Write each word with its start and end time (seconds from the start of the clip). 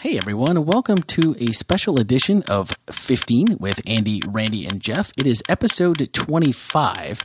Hey 0.00 0.16
everyone, 0.16 0.64
welcome 0.64 1.02
to 1.02 1.36
a 1.38 1.52
special 1.52 1.98
edition 1.98 2.42
of 2.44 2.70
15 2.90 3.58
with 3.60 3.82
Andy, 3.84 4.22
Randy, 4.26 4.64
and 4.64 4.80
Jeff. 4.80 5.12
It 5.18 5.26
is 5.26 5.44
episode 5.46 6.08
25. 6.14 7.22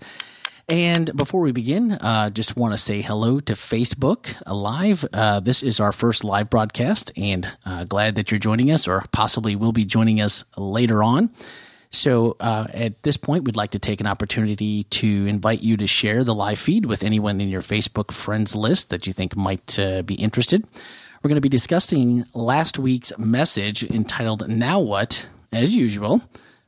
And 0.67 1.15
before 1.15 1.39
we 1.39 1.53
begin, 1.53 1.93
uh, 1.93 2.31
just 2.31 2.57
want 2.57 2.73
to 2.73 2.77
say 2.77 3.01
hello 3.01 3.39
to 3.39 3.53
Facebook 3.53 4.35
Live. 4.45 5.05
Uh, 5.13 5.39
this 5.39 5.63
is 5.63 5.79
our 5.79 5.93
first 5.93 6.25
live 6.25 6.49
broadcast, 6.49 7.13
and 7.15 7.47
uh, 7.65 7.85
glad 7.85 8.15
that 8.15 8.29
you're 8.29 8.39
joining 8.39 8.69
us, 8.71 8.89
or 8.89 9.01
possibly 9.13 9.55
will 9.55 9.71
be 9.71 9.85
joining 9.85 10.19
us 10.19 10.43
later 10.57 11.01
on. 11.01 11.31
So, 11.91 12.35
uh, 12.41 12.67
at 12.73 13.03
this 13.03 13.15
point, 13.15 13.45
we'd 13.45 13.55
like 13.55 13.71
to 13.71 13.79
take 13.79 14.01
an 14.01 14.07
opportunity 14.07 14.83
to 14.83 15.07
invite 15.27 15.61
you 15.61 15.77
to 15.77 15.87
share 15.87 16.25
the 16.25 16.35
live 16.35 16.59
feed 16.59 16.87
with 16.87 17.05
anyone 17.05 17.39
in 17.39 17.47
your 17.47 17.61
Facebook 17.61 18.11
friends 18.11 18.53
list 18.53 18.89
that 18.89 19.07
you 19.07 19.13
think 19.13 19.37
might 19.37 19.79
uh, 19.79 20.01
be 20.01 20.15
interested. 20.15 20.65
We're 21.25 21.29
going 21.29 21.37
to 21.37 21.41
be 21.41 21.49
discussing 21.49 22.23
last 22.35 22.77
week's 22.77 23.11
message 23.17 23.83
entitled 23.83 24.47
Now 24.47 24.79
What, 24.79 25.27
as 25.51 25.73
usual, 25.73 26.21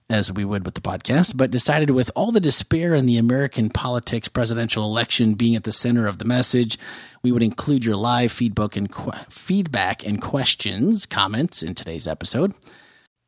as 0.09 0.33
we 0.33 0.45
would 0.45 0.65
with 0.65 0.73
the 0.73 0.81
podcast, 0.81 1.37
but 1.37 1.51
decided 1.51 1.91
with 1.91 2.09
all 2.15 2.31
the 2.31 2.39
despair 2.39 2.95
in 2.95 3.05
the 3.05 3.17
American 3.17 3.69
politics 3.69 4.27
presidential 4.27 4.83
election 4.83 5.35
being 5.35 5.55
at 5.55 5.63
the 5.63 5.71
center 5.71 6.07
of 6.07 6.17
the 6.17 6.25
message, 6.25 6.79
we 7.21 7.31
would 7.31 7.43
include 7.43 7.85
your 7.85 7.97
live 7.97 8.31
feedback 8.31 8.75
and, 8.75 8.89
feedback 9.29 10.03
and 10.03 10.23
questions, 10.23 11.05
comments 11.05 11.61
in 11.61 11.75
today's 11.75 12.07
episode. 12.07 12.51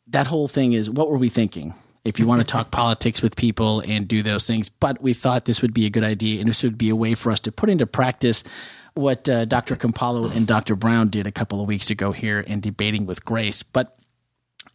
That 0.08 0.25
whole 0.25 0.48
thing 0.48 0.73
is 0.73 0.89
what 0.89 1.11
were 1.11 1.20
we 1.20 1.30
thinking? 1.30 1.75
If 2.05 2.17
you 2.17 2.25
want 2.25 2.41
to 2.41 2.48
talk 2.48 2.72
politics 2.72 3.22
with 3.22 3.36
people 3.36 3.81
and 3.81 4.08
do 4.08 4.23
those 4.23 4.48
things, 4.48 4.67
but 4.67 5.00
we 5.00 5.14
thought 5.14 5.45
this 5.45 5.61
would 5.61 5.75
be 5.75 5.86
a 5.86 5.91
good 5.91 6.03
idea 6.03 6.39
and 6.39 6.50
this 6.50 6.64
would 6.64 6.77
be 6.77 6.89
a 6.89 6.95
way 6.95 7.14
for 7.14 7.30
us 7.31 7.39
to 7.41 7.52
put 7.52 7.70
into 7.70 7.86
practice 7.86 8.44
what 8.99 9.27
uh, 9.27 9.45
Dr. 9.45 9.76
Campolo 9.76 10.35
and 10.35 10.45
Dr. 10.45 10.76
Brown 10.76 11.09
did 11.09 11.26
a 11.26 11.31
couple 11.31 11.62
of 11.62 11.67
weeks 11.67 11.89
ago 11.89 12.12
here 12.12 12.39
in 12.39 12.59
debating 12.59 13.05
with 13.05 13.25
Grace. 13.25 13.64
But 13.64 13.97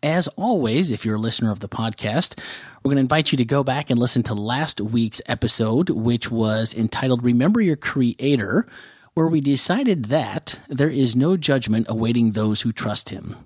as 0.02 0.28
always, 0.28 0.90
if 0.90 1.04
you're 1.04 1.16
a 1.16 1.20
listener 1.20 1.50
of 1.50 1.60
the 1.60 1.68
podcast, 1.68 2.38
we're 2.82 2.90
going 2.90 2.96
to 2.96 3.02
invite 3.02 3.32
you 3.32 3.38
to 3.38 3.44
go 3.44 3.64
back 3.64 3.88
and 3.90 3.98
listen 3.98 4.22
to 4.24 4.34
last 4.34 4.80
week's 4.80 5.22
episode, 5.26 5.90
which 5.90 6.30
was 6.30 6.74
entitled 6.74 7.24
Remember 7.24 7.60
Your 7.60 7.76
Creator, 7.76 8.66
where 9.14 9.28
we 9.28 9.40
decided 9.40 10.06
that 10.06 10.58
there 10.68 10.90
is 10.90 11.16
no 11.16 11.36
judgment 11.36 11.86
awaiting 11.88 12.32
those 12.32 12.62
who 12.62 12.72
trust 12.72 13.08
Him. 13.10 13.36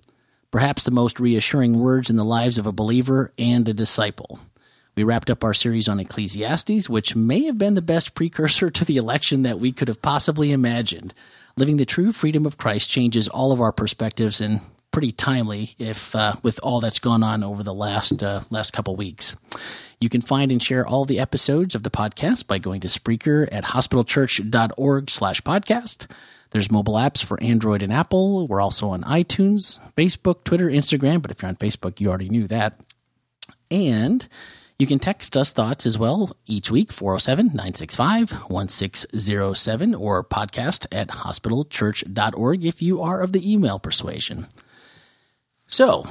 Perhaps 0.50 0.84
the 0.84 0.90
most 0.90 1.20
reassuring 1.20 1.78
words 1.78 2.08
in 2.08 2.16
the 2.16 2.24
lives 2.24 2.58
of 2.58 2.66
a 2.66 2.72
believer 2.72 3.32
and 3.38 3.68
a 3.68 3.74
disciple. 3.74 4.40
We 4.98 5.04
wrapped 5.04 5.30
up 5.30 5.44
our 5.44 5.54
series 5.54 5.86
on 5.86 6.00
Ecclesiastes, 6.00 6.88
which 6.88 7.14
may 7.14 7.44
have 7.44 7.56
been 7.56 7.76
the 7.76 7.82
best 7.82 8.16
precursor 8.16 8.68
to 8.68 8.84
the 8.84 8.96
election 8.96 9.42
that 9.42 9.60
we 9.60 9.70
could 9.70 9.86
have 9.86 10.02
possibly 10.02 10.50
imagined. 10.50 11.14
Living 11.56 11.76
the 11.76 11.86
true 11.86 12.10
freedom 12.10 12.44
of 12.44 12.58
Christ 12.58 12.90
changes 12.90 13.28
all 13.28 13.52
of 13.52 13.60
our 13.60 13.70
perspectives 13.70 14.40
and 14.40 14.60
pretty 14.90 15.12
timely 15.12 15.68
if 15.78 16.16
uh, 16.16 16.32
with 16.42 16.58
all 16.64 16.80
that's 16.80 16.98
gone 16.98 17.22
on 17.22 17.44
over 17.44 17.62
the 17.62 17.72
last 17.72 18.24
uh, 18.24 18.40
last 18.50 18.72
couple 18.72 18.96
weeks. 18.96 19.36
You 20.00 20.08
can 20.08 20.20
find 20.20 20.50
and 20.50 20.60
share 20.60 20.84
all 20.84 21.04
the 21.04 21.20
episodes 21.20 21.76
of 21.76 21.84
the 21.84 21.90
podcast 21.90 22.48
by 22.48 22.58
going 22.58 22.80
to 22.80 22.88
Spreaker 22.88 23.48
at 23.52 23.62
hospitalchurch.org 23.62 25.10
slash 25.10 25.40
podcast. 25.42 26.10
There's 26.50 26.72
mobile 26.72 26.94
apps 26.94 27.24
for 27.24 27.40
Android 27.40 27.84
and 27.84 27.92
Apple. 27.92 28.48
We're 28.48 28.60
also 28.60 28.88
on 28.88 29.02
iTunes, 29.04 29.78
Facebook, 29.94 30.42
Twitter, 30.42 30.66
Instagram, 30.66 31.22
but 31.22 31.30
if 31.30 31.40
you're 31.40 31.50
on 31.50 31.54
Facebook, 31.54 32.00
you 32.00 32.08
already 32.08 32.30
knew 32.30 32.48
that. 32.48 32.80
And 33.70 34.26
you 34.78 34.86
can 34.86 34.98
text 34.98 35.36
us 35.36 35.52
thoughts 35.52 35.86
as 35.86 35.98
well 35.98 36.36
each 36.46 36.70
week, 36.70 36.92
407 36.92 37.46
965 37.46 38.30
1607 38.50 39.94
or 39.94 40.22
podcast 40.22 40.86
at 40.92 41.08
hospitalchurch.org 41.08 42.64
if 42.64 42.80
you 42.80 43.02
are 43.02 43.20
of 43.20 43.32
the 43.32 43.52
email 43.52 43.78
persuasion. 43.78 44.46
So, 45.66 46.04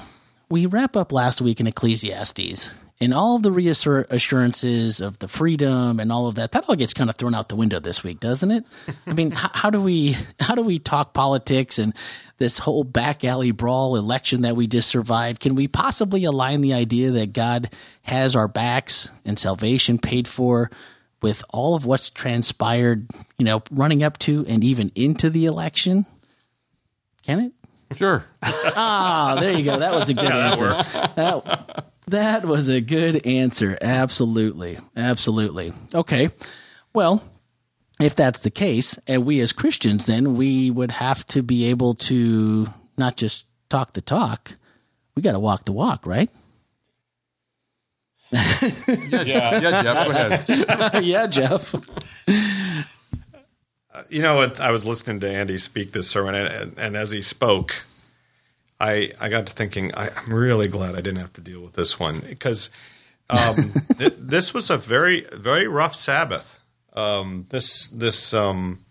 we 0.49 0.65
wrap 0.65 0.95
up 0.95 1.11
last 1.11 1.41
week 1.41 1.59
in 1.59 1.67
Ecclesiastes, 1.67 2.73
and 2.99 3.13
all 3.13 3.35
of 3.35 3.43
the 3.43 3.51
reassurances 3.51 5.01
of 5.01 5.19
the 5.19 5.27
freedom 5.27 5.99
and 5.99 6.11
all 6.11 6.27
of 6.27 6.35
that, 6.35 6.51
that 6.53 6.67
all 6.67 6.75
gets 6.75 6.93
kind 6.93 7.09
of 7.09 7.15
thrown 7.15 7.35
out 7.35 7.49
the 7.49 7.55
window 7.55 7.79
this 7.79 8.03
week, 8.03 8.19
doesn't 8.19 8.49
it? 8.51 8.65
I 9.05 9.13
mean, 9.13 9.31
how, 9.31 9.49
how 9.53 9.69
do 9.69 9.81
we 9.81 10.15
how 10.39 10.55
do 10.55 10.61
we 10.63 10.79
talk 10.79 11.13
politics 11.13 11.77
and 11.79 11.95
this 12.37 12.57
whole 12.57 12.83
back 12.83 13.23
alley 13.23 13.51
brawl 13.51 13.95
election 13.95 14.41
that 14.41 14.55
we 14.55 14.67
just 14.67 14.87
survived? 14.89 15.41
Can 15.41 15.55
we 15.55 15.67
possibly 15.67 16.23
align 16.25 16.61
the 16.61 16.73
idea 16.73 17.11
that 17.11 17.33
God 17.33 17.69
has 18.03 18.35
our 18.35 18.47
backs 18.47 19.09
and 19.25 19.37
salvation 19.37 19.97
paid 19.99 20.27
for 20.27 20.71
with 21.21 21.43
all 21.49 21.75
of 21.75 21.85
what's 21.85 22.09
transpired, 22.09 23.07
you 23.37 23.45
know, 23.45 23.63
running 23.71 24.03
up 24.03 24.17
to 24.19 24.45
and 24.47 24.63
even 24.63 24.91
into 24.95 25.29
the 25.29 25.45
election? 25.45 26.05
Can 27.23 27.39
it? 27.39 27.51
Sure. 27.97 28.25
Ah, 28.43 29.37
there 29.39 29.53
you 29.53 29.63
go. 29.63 29.79
That 29.79 29.93
was 29.93 30.09
a 30.09 30.13
good 30.13 30.23
Yeah, 30.25 30.29
that 30.37 30.51
answer. 30.51 30.65
works. 30.65 30.93
That, 31.15 31.85
that 32.07 32.45
was 32.45 32.67
a 32.67 32.81
good 32.81 33.25
answer. 33.25 33.77
Absolutely. 33.81 34.77
Absolutely. 34.95 35.73
Okay. 35.93 36.29
Well, 36.93 37.23
if 37.99 38.15
that's 38.15 38.41
the 38.41 38.49
case, 38.49 38.97
and 39.07 39.25
we 39.25 39.39
as 39.41 39.51
Christians, 39.53 40.05
then 40.05 40.35
we 40.35 40.71
would 40.71 40.91
have 40.91 41.25
to 41.27 41.41
be 41.41 41.65
able 41.65 41.93
to 41.95 42.67
not 42.97 43.17
just 43.17 43.45
talk 43.69 43.93
the 43.93 44.01
talk, 44.01 44.55
we 45.15 45.21
got 45.21 45.33
to 45.33 45.39
walk 45.39 45.65
the 45.65 45.73
walk, 45.73 46.05
right? 46.05 46.29
Yeah. 48.31 48.43
Yeah, 49.25 49.59
Jeff, 49.59 50.05
go 50.05 50.11
ahead. 50.11 51.03
yeah, 51.03 51.27
Jeff. 51.27 51.75
Uh, 53.93 54.03
you 54.09 54.21
know? 54.21 54.47
I 54.59 54.71
was 54.71 54.85
listening 54.85 55.19
to 55.21 55.29
Andy 55.29 55.57
speak 55.57 55.91
this 55.91 56.07
sermon, 56.07 56.35
and, 56.35 56.77
and 56.77 56.97
as 56.97 57.11
he 57.11 57.21
spoke, 57.21 57.83
I 58.79 59.11
I 59.19 59.29
got 59.29 59.47
to 59.47 59.53
thinking, 59.53 59.93
I, 59.95 60.09
I'm 60.15 60.33
really 60.33 60.67
glad 60.67 60.93
I 60.93 60.97
didn't 60.97 61.17
have 61.17 61.33
to 61.33 61.41
deal 61.41 61.61
with 61.61 61.73
this 61.73 61.99
one 61.99 62.19
because 62.21 62.69
um, 63.29 63.55
th- 63.97 64.15
this 64.19 64.53
was 64.53 64.69
a 64.69 64.77
very 64.77 65.21
very 65.33 65.67
rough 65.67 65.95
Sabbath. 65.95 66.59
Um, 66.93 67.45
this 67.49 67.87
this 67.87 68.33
um, 68.33 68.85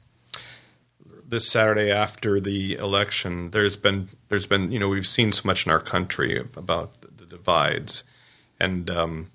this 1.29 1.49
Saturday 1.49 1.91
after 1.91 2.41
the 2.41 2.75
election, 2.75 3.51
there's 3.51 3.77
been 3.77 4.09
there's 4.29 4.47
been 4.47 4.71
you 4.71 4.79
know 4.79 4.89
we've 4.89 5.07
seen 5.07 5.33
so 5.33 5.43
much 5.45 5.67
in 5.67 5.73
our 5.73 5.81
country 5.81 6.39
about 6.39 7.01
the, 7.01 7.09
the 7.09 7.27
divides, 7.27 8.05
and 8.61 8.91
um, 8.91 9.31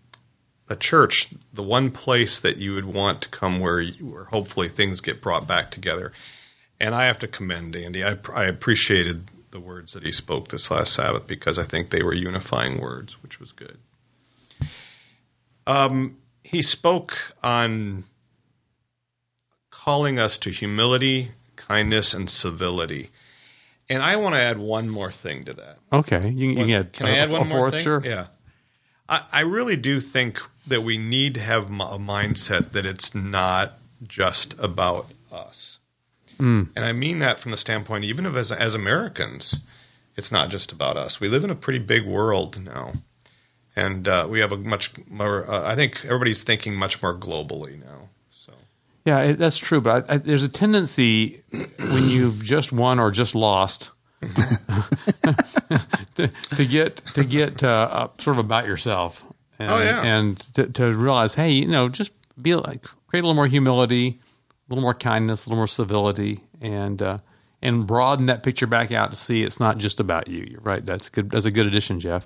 a 0.71 0.75
church, 0.75 1.27
the 1.53 1.61
one 1.61 1.91
place 1.91 2.39
that 2.39 2.57
you 2.57 2.73
would 2.73 2.85
want 2.85 3.21
to 3.21 3.29
come 3.29 3.59
where, 3.59 3.81
you, 3.81 4.05
where 4.05 4.23
hopefully 4.23 4.69
things 4.69 5.01
get 5.01 5.21
brought 5.21 5.45
back 5.45 5.69
together. 5.69 6.13
And 6.79 6.95
I 6.95 7.05
have 7.05 7.19
to 7.19 7.27
commend 7.27 7.75
Andy. 7.75 8.03
I, 8.03 8.17
I 8.33 8.45
appreciated 8.45 9.25
the 9.51 9.59
words 9.59 9.93
that 9.93 10.03
he 10.03 10.11
spoke 10.11 10.47
this 10.49 10.71
last 10.71 10.93
Sabbath 10.93 11.27
because 11.27 11.59
I 11.59 11.63
think 11.63 11.89
they 11.89 12.03
were 12.03 12.13
unifying 12.13 12.79
words, 12.79 13.21
which 13.21 13.39
was 13.39 13.51
good. 13.51 13.77
Um, 15.67 16.17
he 16.43 16.61
spoke 16.61 17.33
on 17.43 18.05
calling 19.69 20.19
us 20.19 20.37
to 20.39 20.49
humility, 20.49 21.31
kindness, 21.55 22.13
and 22.13 22.29
civility. 22.29 23.09
And 23.89 24.01
I 24.01 24.15
want 24.15 24.35
to 24.35 24.41
add 24.41 24.57
one 24.57 24.89
more 24.89 25.11
thing 25.11 25.43
to 25.45 25.53
that. 25.53 25.77
Okay, 25.91 26.29
you, 26.29 26.49
you 26.49 26.55
can 26.55 26.69
add, 26.69 26.93
Can 26.93 27.07
I 27.07 27.17
add 27.17 27.29
one 27.29 27.47
more 27.49 27.69
thing? 27.71 27.81
Sure. 27.81 28.01
Yeah. 28.03 28.27
I, 29.09 29.23
I 29.33 29.41
really 29.41 29.75
do 29.75 29.99
think 29.99 30.39
that 30.65 30.81
we 30.81 30.97
need 30.97 31.35
to 31.35 31.41
have 31.41 31.65
a 31.69 31.99
mindset 31.99 32.71
that 32.71 32.85
it's 32.85 33.13
not 33.13 33.73
just 34.07 34.57
about 34.59 35.07
us. 35.31 35.79
Hmm. 36.41 36.63
And 36.75 36.83
I 36.83 36.91
mean 36.91 37.19
that 37.19 37.39
from 37.39 37.51
the 37.51 37.57
standpoint, 37.57 38.03
even 38.03 38.25
of 38.25 38.35
as, 38.35 38.51
as 38.51 38.73
Americans, 38.73 39.57
it's 40.17 40.31
not 40.31 40.49
just 40.49 40.71
about 40.71 40.97
us. 40.97 41.19
We 41.19 41.27
live 41.29 41.43
in 41.43 41.51
a 41.51 41.55
pretty 41.55 41.77
big 41.77 42.03
world 42.07 42.59
now. 42.59 42.93
And 43.75 44.07
uh, 44.07 44.25
we 44.27 44.39
have 44.39 44.51
a 44.51 44.57
much 44.57 44.91
more, 45.07 45.47
uh, 45.47 45.63
I 45.69 45.75
think 45.75 46.03
everybody's 46.03 46.43
thinking 46.43 46.75
much 46.75 46.99
more 47.03 47.15
globally 47.15 47.79
now. 47.79 48.09
So, 48.31 48.53
Yeah, 49.05 49.19
it, 49.19 49.37
that's 49.37 49.57
true. 49.57 49.81
But 49.81 50.09
I, 50.09 50.15
I, 50.15 50.17
there's 50.17 50.41
a 50.41 50.49
tendency 50.49 51.43
when 51.77 52.09
you've 52.09 52.43
just 52.43 52.71
won 52.73 52.97
or 52.97 53.11
just 53.11 53.35
lost 53.35 53.91
to, 56.15 56.27
to 56.55 56.65
get 56.65 56.97
to 57.13 57.23
get 57.23 57.63
uh, 57.63 58.07
sort 58.19 58.37
of 58.37 58.43
about 58.45 58.65
yourself. 58.65 59.23
And, 59.59 59.71
Oh, 59.71 59.77
yeah. 59.79 60.01
and 60.03 60.37
to, 60.55 60.67
to 60.67 60.91
realize, 60.91 61.35
hey, 61.35 61.51
you 61.51 61.67
know, 61.67 61.87
just 61.87 62.11
be 62.41 62.55
like 62.55 62.83
create 63.07 63.21
a 63.23 63.27
little 63.27 63.35
more 63.35 63.47
humility, 63.47 64.17
little 64.73 64.81
more 64.81 64.93
kindness, 64.93 65.45
a 65.45 65.49
little 65.49 65.57
more 65.57 65.67
civility, 65.67 66.37
and 66.59 67.01
uh, 67.01 67.17
and 67.61 67.85
broaden 67.85 68.27
that 68.27 68.43
picture 68.43 68.67
back 68.67 68.91
out 68.91 69.11
to 69.11 69.15
see 69.15 69.43
it's 69.43 69.59
not 69.59 69.77
just 69.77 69.99
about 69.99 70.27
you. 70.27 70.45
You're 70.49 70.61
right. 70.61 70.85
That's 70.85 71.09
good. 71.09 71.29
That's 71.29 71.45
a 71.45 71.51
good 71.51 71.65
addition, 71.65 71.99
Jeff. 71.99 72.25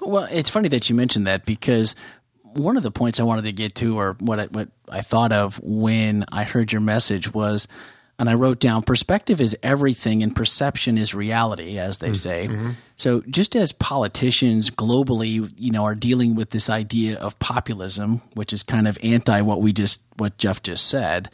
Well, 0.00 0.26
it's 0.30 0.50
funny 0.50 0.68
that 0.70 0.88
you 0.88 0.96
mentioned 0.96 1.26
that 1.26 1.44
because 1.44 1.94
one 2.42 2.76
of 2.76 2.82
the 2.82 2.90
points 2.90 3.20
I 3.20 3.24
wanted 3.24 3.42
to 3.42 3.52
get 3.52 3.74
to, 3.76 3.98
or 3.98 4.16
what 4.20 4.40
I, 4.40 4.44
what 4.46 4.68
I 4.88 5.02
thought 5.02 5.32
of 5.32 5.60
when 5.62 6.24
I 6.32 6.44
heard 6.44 6.72
your 6.72 6.80
message 6.80 7.32
was, 7.32 7.68
and 8.18 8.30
I 8.30 8.34
wrote 8.34 8.60
down, 8.60 8.82
perspective 8.82 9.40
is 9.40 9.56
everything, 9.62 10.22
and 10.22 10.34
perception 10.34 10.96
is 10.96 11.14
reality, 11.14 11.78
as 11.78 11.98
they 11.98 12.08
mm-hmm. 12.08 12.14
say. 12.14 12.48
Mm-hmm. 12.48 12.70
So, 12.96 13.22
just 13.28 13.54
as 13.54 13.72
politicians 13.72 14.70
globally, 14.70 15.52
you 15.58 15.70
know, 15.70 15.84
are 15.84 15.94
dealing 15.94 16.34
with 16.34 16.50
this 16.50 16.70
idea 16.70 17.18
of 17.18 17.38
populism, 17.38 18.22
which 18.34 18.52
is 18.52 18.62
kind 18.62 18.88
of 18.88 18.98
anti 19.02 19.42
what 19.42 19.60
we 19.60 19.72
just 19.72 20.00
what 20.16 20.38
Jeff 20.38 20.62
just 20.62 20.88
said, 20.88 21.30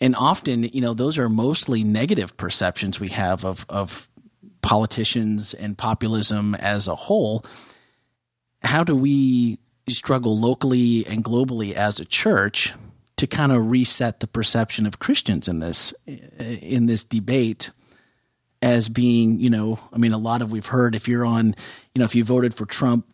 and 0.00 0.16
often, 0.16 0.64
you 0.64 0.80
know, 0.80 0.92
those 0.92 1.18
are 1.18 1.28
mostly 1.28 1.84
negative 1.84 2.36
perceptions 2.36 2.98
we 2.98 3.08
have 3.08 3.44
of 3.44 3.64
of 3.68 4.08
politicians 4.60 5.54
and 5.54 5.78
populism 5.78 6.56
as 6.56 6.88
a 6.88 6.96
whole. 6.96 7.44
How 8.62 8.82
do 8.82 8.96
we 8.96 9.58
struggle 9.88 10.36
locally 10.36 11.06
and 11.06 11.22
globally 11.24 11.74
as 11.74 12.00
a 12.00 12.04
church 12.04 12.74
to 13.18 13.26
kind 13.26 13.52
of 13.52 13.70
reset 13.70 14.20
the 14.20 14.26
perception 14.26 14.86
of 14.86 14.98
Christians 14.98 15.48
in 15.48 15.58
this 15.58 15.92
in 16.06 16.86
this 16.86 17.04
debate 17.04 17.70
as 18.62 18.88
being, 18.88 19.38
you 19.38 19.50
know, 19.50 19.78
I 19.92 19.98
mean, 19.98 20.12
a 20.12 20.18
lot 20.18 20.42
of 20.42 20.50
we've 20.50 20.66
heard 20.66 20.94
if 20.94 21.06
you're 21.06 21.24
on, 21.24 21.54
you 21.94 21.98
know, 21.98 22.04
if 22.04 22.14
you 22.14 22.24
voted 22.24 22.54
for 22.54 22.66
Trump, 22.66 23.06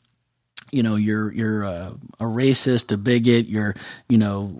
you 0.70 0.82
know, 0.82 0.96
you're 0.96 1.32
you're 1.32 1.62
a, 1.62 1.94
a 2.20 2.24
racist, 2.24 2.92
a 2.92 2.96
bigot, 2.96 3.46
you're, 3.46 3.74
you 4.08 4.18
know, 4.18 4.56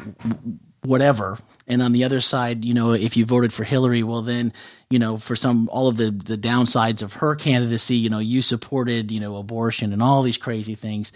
whatever. 0.82 1.38
And 1.66 1.80
on 1.80 1.92
the 1.92 2.04
other 2.04 2.20
side, 2.20 2.64
you 2.64 2.74
know, 2.74 2.92
if 2.92 3.16
you 3.16 3.24
voted 3.24 3.52
for 3.52 3.64
Hillary, 3.64 4.02
well, 4.02 4.20
then, 4.20 4.52
you 4.90 4.98
know, 4.98 5.16
for 5.16 5.34
some, 5.34 5.70
all 5.72 5.88
of 5.88 5.96
the, 5.96 6.10
the 6.10 6.36
downsides 6.36 7.00
of 7.00 7.14
her 7.14 7.34
candidacy, 7.34 7.96
you 7.96 8.10
know, 8.10 8.18
you 8.18 8.42
supported, 8.42 9.10
you 9.10 9.18
know, 9.18 9.36
abortion 9.36 9.94
and 9.94 10.02
all 10.02 10.22
these 10.22 10.36
crazy 10.36 10.74
things, 10.74 11.10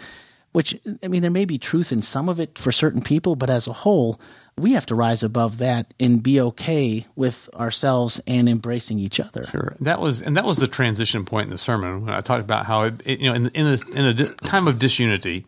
which, 0.53 0.79
I 1.03 1.09
mean, 1.09 1.23
there 1.23 1.31
may 1.31 1.45
be 1.45 1.59
truth 1.59 1.93
in 1.93 2.03
some 2.03 2.29
of 2.29 2.41
it 2.41 2.59
for 2.59 2.73
certain 2.73 3.03
people, 3.03 3.37
but 3.37 3.50
as 3.50 3.67
a 3.67 3.73
whole, 3.73 4.21
we 4.56 4.73
have 4.73 4.87
to 4.87 4.95
rise 4.95 5.23
above 5.23 5.59
that 5.59 5.93
and 6.00 6.23
be 6.23 6.41
okay 6.41 7.06
with 7.17 7.49
ourselves 7.55 8.21
and 8.27 8.49
embracing 8.49 8.99
each 8.99 9.21
other. 9.21 9.47
Sure. 9.47 9.77
That 9.81 10.00
was, 10.00 10.21
and 10.21 10.37
that 10.37 10.45
was 10.45 10.56
the 10.56 10.67
transition 10.67 11.25
point 11.25 11.45
in 11.45 11.50
the 11.50 11.59
sermon 11.59 12.06
when 12.06 12.15
I 12.15 12.21
talked 12.23 12.41
about 12.41 12.67
how, 12.67 12.83
it, 12.83 13.03
it, 13.05 13.21
you 13.21 13.29
know, 13.29 13.35
in, 13.35 13.47
in 13.49 13.67
a, 13.67 13.79
in 13.95 14.06
a 14.06 14.15
time 14.37 14.67
of 14.67 14.79
disunity, 14.79 15.45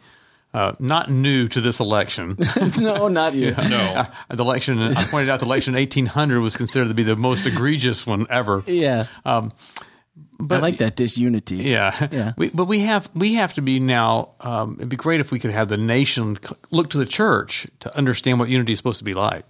uh, 0.53 0.73
not 0.79 1.11
new 1.11 1.49
to 1.49 1.61
this 1.61 1.81
election. 1.81 2.37
no, 2.81 3.09
not 3.09 3.35
you. 3.35 3.53
No. 3.53 3.79
Uh, 3.79 4.07
the 4.29 4.43
election, 4.43 4.81
I 4.81 5.05
pointed 5.05 5.31
out 5.31 5.41
the 5.41 5.47
election 5.47 5.75
1800 5.75 6.41
was 6.41 6.57
considered 6.57 6.89
to 6.89 6.95
be 6.95 7.05
the 7.05 7.17
most 7.17 7.47
egregious 7.47 8.07
one 8.07 8.27
ever. 8.29 8.65
Yeah. 8.67 9.07
Um, 9.25 9.53
I 10.51 10.59
like 10.59 10.79
that 10.79 10.97
disunity. 10.97 11.57
Yeah, 11.57 12.09
Yeah. 12.11 12.33
We, 12.37 12.51
but 12.51 12.65
we 12.67 12.81
have 12.81 13.09
we 13.15 13.35
have 13.35 13.55
to 13.55 13.63
be 13.63 13.81
now. 13.81 14.31
Um, 14.41 14.77
it'd 14.79 14.89
be 14.89 14.97
great 14.97 15.21
if 15.21 15.31
we 15.33 15.39
could 15.39 15.51
have 15.51 15.69
the 15.69 15.77
nation 15.77 16.39
look 16.71 16.91
to 16.91 16.99
the 16.99 17.07
church 17.07 17.67
to 17.81 17.97
understand 17.97 18.41
what 18.41 18.49
unity 18.49 18.73
is 18.73 18.79
supposed 18.79 18.99
to 18.99 19.05
be 19.05 19.15
like. 19.15 19.45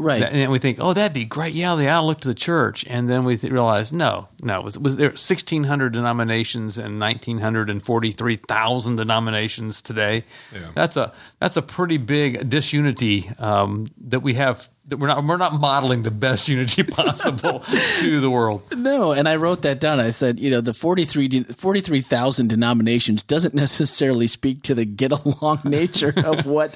Right. 0.00 0.22
And 0.22 0.50
we 0.50 0.58
think, 0.58 0.78
oh, 0.80 0.94
that'd 0.94 1.12
be 1.12 1.26
great. 1.26 1.52
Yeah, 1.52 1.74
they 1.74 1.86
ought 1.88 2.00
to 2.00 2.06
look 2.06 2.20
to 2.22 2.28
the 2.28 2.34
church. 2.34 2.86
And 2.88 3.08
then 3.08 3.24
we 3.24 3.36
th- 3.36 3.52
realize, 3.52 3.92
no, 3.92 4.28
no. 4.40 4.60
It 4.60 4.64
was, 4.64 4.78
was 4.78 4.96
there 4.96 5.10
1,600 5.10 5.92
denominations 5.92 6.78
and 6.78 7.00
1,943,000 7.00 8.96
denominations 8.96 9.82
today? 9.82 10.24
Yeah. 10.52 10.70
That's 10.74 10.96
a 10.96 11.12
that's 11.38 11.56
a 11.58 11.62
pretty 11.62 11.98
big 11.98 12.48
disunity 12.48 13.30
um, 13.38 13.88
that 14.06 14.20
we 14.20 14.34
have. 14.34 14.68
That 14.88 14.96
we're 14.96 15.08
not 15.08 15.24
we're 15.24 15.36
not 15.36 15.52
modeling 15.60 16.02
the 16.02 16.10
best 16.10 16.48
unity 16.48 16.82
possible 16.84 17.60
to 18.00 18.20
the 18.20 18.30
world. 18.30 18.62
No, 18.74 19.12
and 19.12 19.28
I 19.28 19.36
wrote 19.36 19.62
that 19.62 19.78
down. 19.78 20.00
I 20.00 20.10
said, 20.10 20.40
you 20.40 20.50
know, 20.50 20.60
the 20.60 20.74
43 20.74 21.28
de- 21.28 21.44
43,000 21.44 22.48
denominations 22.48 23.22
doesn't 23.22 23.54
necessarily 23.66 24.26
speak 24.26 24.62
to 24.62 24.74
the 24.74 24.84
get 24.84 25.12
along 25.12 25.60
nature 25.64 26.12
of 26.16 26.46
what 26.46 26.74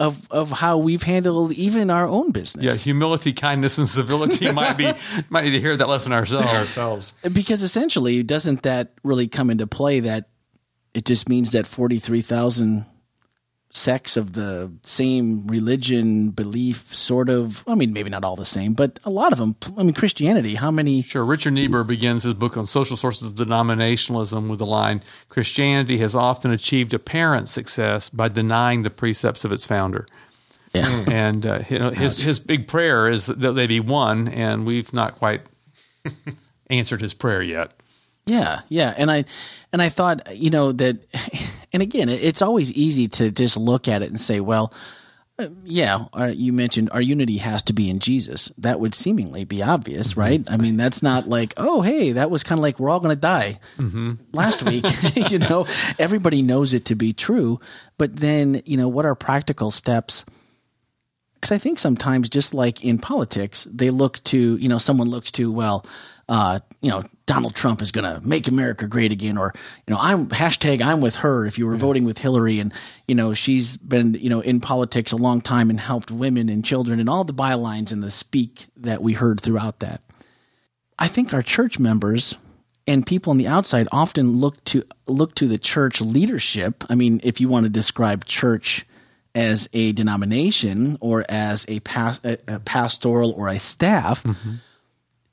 of 0.00 0.26
of 0.30 0.50
how 0.50 0.78
we've 0.78 1.02
handled 1.02 1.52
even 1.52 1.90
our 1.90 2.08
own 2.08 2.32
business. 2.32 2.64
Yeah, 2.64 2.82
humility, 2.82 3.32
kindness, 3.32 3.78
and 3.78 3.86
civility 3.86 4.50
might 4.50 4.76
be 4.76 4.90
might 5.28 5.44
need 5.44 5.50
to 5.52 5.60
hear 5.60 5.76
that 5.76 5.88
lesson 5.88 6.12
ourselves. 6.12 6.48
ourselves. 6.48 7.12
Because 7.32 7.62
essentially, 7.62 8.22
doesn't 8.22 8.62
that 8.62 8.92
really 9.04 9.28
come 9.28 9.50
into 9.50 9.66
play 9.66 10.00
that 10.00 10.30
it 10.94 11.04
just 11.04 11.28
means 11.28 11.52
that 11.52 11.66
43,000 11.66 12.84
sects 13.74 14.18
of 14.18 14.34
the 14.34 14.70
same 14.82 15.46
religion, 15.46 16.28
belief, 16.28 16.94
sort 16.94 17.30
of, 17.30 17.64
I 17.66 17.74
mean, 17.74 17.94
maybe 17.94 18.10
not 18.10 18.22
all 18.22 18.36
the 18.36 18.44
same, 18.44 18.74
but 18.74 19.00
a 19.04 19.10
lot 19.10 19.32
of 19.32 19.38
them. 19.38 19.56
I 19.78 19.82
mean, 19.82 19.94
Christianity, 19.94 20.54
how 20.54 20.70
many 20.70 21.00
Sure. 21.00 21.24
Richard 21.24 21.54
Niebuhr 21.54 21.82
begins 21.82 22.22
his 22.22 22.34
book 22.34 22.58
on 22.58 22.66
social 22.66 22.98
sources 22.98 23.28
of 23.28 23.34
denominationalism 23.34 24.48
with 24.48 24.58
the 24.58 24.66
line 24.66 25.02
Christianity 25.30 25.98
has 25.98 26.14
often 26.14 26.52
achieved 26.52 26.92
apparent 26.92 27.48
success 27.48 28.10
by 28.10 28.28
denying 28.28 28.82
the 28.82 28.90
precepts 28.90 29.42
of 29.44 29.52
its 29.52 29.64
founder. 29.64 30.06
Yeah. 30.74 31.04
And 31.08 31.46
uh, 31.46 31.60
you 31.68 31.78
know, 31.78 31.90
his, 31.90 32.22
his 32.22 32.38
big 32.38 32.68
prayer 32.68 33.08
is 33.08 33.26
that 33.26 33.52
they 33.52 33.66
be 33.66 33.80
one, 33.80 34.28
and 34.28 34.66
we've 34.66 34.92
not 34.92 35.16
quite 35.16 35.42
answered 36.70 37.00
his 37.00 37.14
prayer 37.14 37.42
yet. 37.42 37.72
Yeah, 38.24 38.60
yeah, 38.68 38.94
and 38.96 39.10
I 39.10 39.24
and 39.72 39.82
I 39.82 39.88
thought 39.88 40.36
you 40.36 40.50
know 40.50 40.70
that, 40.72 41.04
and 41.72 41.82
again, 41.82 42.08
it's 42.08 42.42
always 42.42 42.72
easy 42.72 43.08
to 43.08 43.30
just 43.30 43.56
look 43.56 43.88
at 43.88 44.02
it 44.02 44.08
and 44.08 44.20
say, 44.20 44.40
well, 44.40 44.72
uh, 45.38 45.48
yeah, 45.64 46.04
uh, 46.12 46.32
you 46.34 46.52
mentioned 46.52 46.90
our 46.92 47.00
unity 47.00 47.38
has 47.38 47.62
to 47.64 47.72
be 47.72 47.88
in 47.88 47.98
Jesus. 47.98 48.52
That 48.58 48.80
would 48.80 48.94
seemingly 48.94 49.44
be 49.44 49.62
obvious, 49.62 50.10
mm-hmm. 50.10 50.20
right? 50.20 50.44
I 50.50 50.58
mean, 50.58 50.76
that's 50.76 51.02
not 51.02 51.26
like, 51.26 51.54
oh, 51.56 51.80
hey, 51.80 52.12
that 52.12 52.30
was 52.30 52.44
kind 52.44 52.58
of 52.58 52.62
like 52.62 52.78
we're 52.78 52.90
all 52.90 53.00
going 53.00 53.16
to 53.16 53.20
die 53.20 53.58
mm-hmm. 53.78 54.14
last 54.32 54.62
week. 54.62 54.84
you 55.30 55.38
know, 55.38 55.66
everybody 55.98 56.42
knows 56.42 56.74
it 56.74 56.86
to 56.86 56.94
be 56.94 57.12
true, 57.12 57.60
but 57.96 58.14
then 58.14 58.62
you 58.66 58.76
know, 58.76 58.88
what 58.88 59.06
are 59.06 59.14
practical 59.14 59.70
steps? 59.70 60.24
because 61.42 61.50
I 61.50 61.58
think 61.58 61.80
sometimes, 61.80 62.30
just 62.30 62.54
like 62.54 62.84
in 62.84 62.98
politics, 62.98 63.64
they 63.64 63.90
look 63.90 64.22
to 64.24 64.56
you 64.56 64.68
know 64.68 64.78
someone 64.78 65.08
looks 65.08 65.32
to 65.32 65.50
well, 65.50 65.84
uh, 66.28 66.60
you 66.80 66.90
know 66.90 67.02
Donald 67.26 67.54
Trump 67.54 67.82
is 67.82 67.90
going 67.90 68.04
to 68.04 68.26
make 68.26 68.48
America 68.48 68.86
great 68.86 69.12
again, 69.12 69.38
or 69.38 69.52
you 69.86 69.94
know 69.94 70.00
I'm 70.00 70.28
hashtag 70.28 70.80
I'm 70.80 71.00
with 71.00 71.16
her. 71.16 71.46
If 71.46 71.58
you 71.58 71.66
were 71.66 71.76
voting 71.76 72.04
with 72.04 72.18
Hillary, 72.18 72.58
and 72.58 72.72
you 73.06 73.14
know 73.14 73.34
she's 73.34 73.76
been 73.76 74.14
you 74.14 74.30
know 74.30 74.40
in 74.40 74.60
politics 74.60 75.12
a 75.12 75.16
long 75.16 75.40
time 75.40 75.70
and 75.70 75.80
helped 75.80 76.10
women 76.10 76.48
and 76.48 76.64
children 76.64 77.00
and 77.00 77.08
all 77.08 77.24
the 77.24 77.34
bylines 77.34 77.92
and 77.92 78.02
the 78.02 78.10
speak 78.10 78.66
that 78.76 79.02
we 79.02 79.12
heard 79.12 79.40
throughout 79.40 79.80
that. 79.80 80.00
I 80.98 81.08
think 81.08 81.34
our 81.34 81.42
church 81.42 81.78
members 81.78 82.36
and 82.86 83.06
people 83.06 83.30
on 83.30 83.38
the 83.38 83.46
outside 83.46 83.88
often 83.92 84.36
look 84.36 84.62
to 84.64 84.84
look 85.06 85.34
to 85.36 85.48
the 85.48 85.58
church 85.58 86.00
leadership. 86.00 86.84
I 86.88 86.94
mean, 86.94 87.20
if 87.24 87.40
you 87.40 87.48
want 87.48 87.64
to 87.64 87.70
describe 87.70 88.24
church 88.24 88.86
as 89.34 89.68
a 89.72 89.92
denomination 89.92 90.98
or 91.00 91.24
as 91.28 91.64
a, 91.68 91.80
pas- 91.80 92.20
a, 92.22 92.36
a 92.46 92.60
pastoral 92.60 93.32
or 93.32 93.48
a 93.48 93.58
staff 93.58 94.22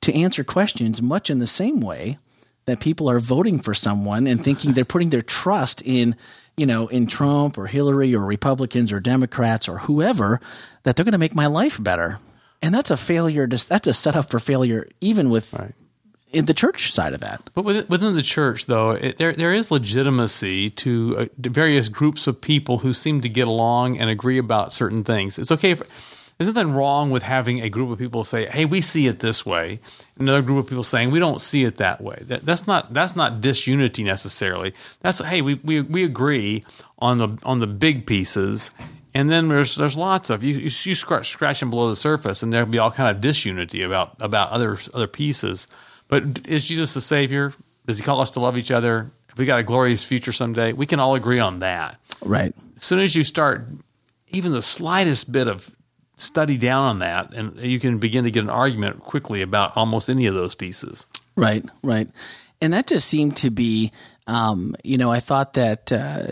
to 0.02 0.14
answer 0.14 0.44
questions 0.44 1.00
much 1.02 1.30
in 1.30 1.38
the 1.38 1.46
same 1.46 1.80
way 1.80 2.18
that 2.66 2.80
people 2.80 3.10
are 3.10 3.18
voting 3.18 3.58
for 3.58 3.74
someone 3.74 4.26
and 4.26 4.42
thinking 4.44 4.72
they're 4.72 4.84
putting 4.84 5.10
their 5.10 5.22
trust 5.22 5.82
in 5.84 6.14
you 6.56 6.66
know 6.66 6.88
in 6.88 7.06
Trump 7.06 7.58
or 7.58 7.66
Hillary 7.66 8.14
or 8.14 8.24
Republicans 8.24 8.92
or 8.92 9.00
Democrats 9.00 9.68
or 9.68 9.78
whoever 9.78 10.40
that 10.84 10.96
they're 10.96 11.04
going 11.04 11.12
to 11.12 11.18
make 11.18 11.34
my 11.34 11.46
life 11.46 11.82
better. 11.82 12.18
And 12.62 12.74
that's 12.74 12.90
a 12.90 12.96
failure. 12.96 13.46
To, 13.46 13.68
that's 13.68 13.86
a 13.86 13.92
setup 13.94 14.30
for 14.30 14.38
failure, 14.38 14.86
even 15.00 15.30
with 15.30 15.54
Right. 15.54 15.74
in 16.30 16.44
the 16.44 16.52
church 16.52 16.92
side 16.92 17.14
of 17.14 17.20
that. 17.22 17.40
But 17.54 17.64
within, 17.64 17.86
within 17.88 18.14
the 18.14 18.22
church, 18.22 18.66
though, 18.66 18.90
it, 18.92 19.16
there 19.16 19.32
there 19.32 19.54
is 19.54 19.70
legitimacy 19.70 20.68
to 20.70 21.16
uh, 21.18 21.26
to 21.42 21.48
various 21.50 21.88
groups 21.88 22.26
of 22.26 22.38
people 22.40 22.78
who 22.78 22.92
seem 22.92 23.22
to 23.22 23.28
get 23.30 23.48
along 23.48 23.98
and 23.98 24.10
agree 24.10 24.36
about 24.38 24.72
certain 24.74 25.02
things. 25.04 25.38
It's 25.38 25.50
okay. 25.50 25.70
If, 25.70 25.82
there's 26.40 26.54
nothing 26.54 26.72
wrong 26.72 27.10
with 27.10 27.22
having 27.22 27.60
a 27.60 27.68
group 27.68 27.90
of 27.90 27.98
people 27.98 28.24
say, 28.24 28.46
"Hey, 28.46 28.64
we 28.64 28.80
see 28.80 29.06
it 29.06 29.18
this 29.18 29.44
way," 29.44 29.78
another 30.18 30.40
group 30.40 30.64
of 30.64 30.70
people 30.70 30.82
saying, 30.82 31.10
"We 31.10 31.18
don't 31.18 31.38
see 31.38 31.64
it 31.64 31.76
that 31.76 32.00
way." 32.00 32.16
That, 32.28 32.46
that's 32.46 32.66
not 32.66 32.94
that's 32.94 33.14
not 33.14 33.42
disunity 33.42 34.04
necessarily. 34.04 34.72
That's 35.00 35.18
hey, 35.18 35.42
we, 35.42 35.56
we 35.56 35.82
we 35.82 36.02
agree 36.02 36.64
on 36.98 37.18
the 37.18 37.36
on 37.44 37.60
the 37.60 37.66
big 37.66 38.06
pieces, 38.06 38.70
and 39.12 39.28
then 39.28 39.48
there's 39.48 39.76
there's 39.76 39.98
lots 39.98 40.30
of 40.30 40.42
you 40.42 40.54
you, 40.54 40.70
you 40.84 40.94
scratch 40.94 41.28
scratching 41.28 41.68
below 41.68 41.90
the 41.90 41.96
surface, 41.96 42.42
and 42.42 42.50
there'll 42.50 42.66
be 42.66 42.78
all 42.78 42.90
kind 42.90 43.14
of 43.14 43.20
disunity 43.20 43.82
about 43.82 44.16
about 44.20 44.50
other 44.50 44.78
other 44.94 45.06
pieces. 45.06 45.68
But 46.08 46.48
is 46.48 46.64
Jesus 46.64 46.94
the 46.94 47.02
Savior? 47.02 47.52
Does 47.86 47.98
He 47.98 48.02
call 48.02 48.18
us 48.18 48.30
to 48.30 48.40
love 48.40 48.56
each 48.56 48.70
other? 48.70 49.10
If 49.28 49.36
we 49.36 49.44
got 49.44 49.60
a 49.60 49.62
glorious 49.62 50.02
future 50.02 50.32
someday, 50.32 50.72
we 50.72 50.86
can 50.86 51.00
all 51.00 51.16
agree 51.16 51.38
on 51.38 51.58
that. 51.58 52.00
Right. 52.22 52.54
As 52.78 52.84
soon 52.84 53.00
as 53.00 53.14
you 53.14 53.24
start 53.24 53.66
even 54.28 54.52
the 54.52 54.62
slightest 54.62 55.30
bit 55.30 55.46
of 55.46 55.70
study 56.20 56.58
down 56.58 56.82
on 56.82 56.98
that, 57.00 57.32
and 57.32 57.58
you 57.60 57.80
can 57.80 57.98
begin 57.98 58.24
to 58.24 58.30
get 58.30 58.44
an 58.44 58.50
argument 58.50 59.00
quickly 59.00 59.42
about 59.42 59.76
almost 59.76 60.08
any 60.10 60.26
of 60.26 60.34
those 60.34 60.54
pieces. 60.54 61.06
Right, 61.36 61.64
right. 61.82 62.08
And 62.60 62.72
that 62.72 62.86
just 62.86 63.08
seemed 63.08 63.38
to 63.38 63.50
be, 63.50 63.92
um, 64.26 64.76
you 64.84 64.98
know, 64.98 65.10
I 65.10 65.20
thought 65.20 65.54
that, 65.54 65.92
uh, 65.92 66.26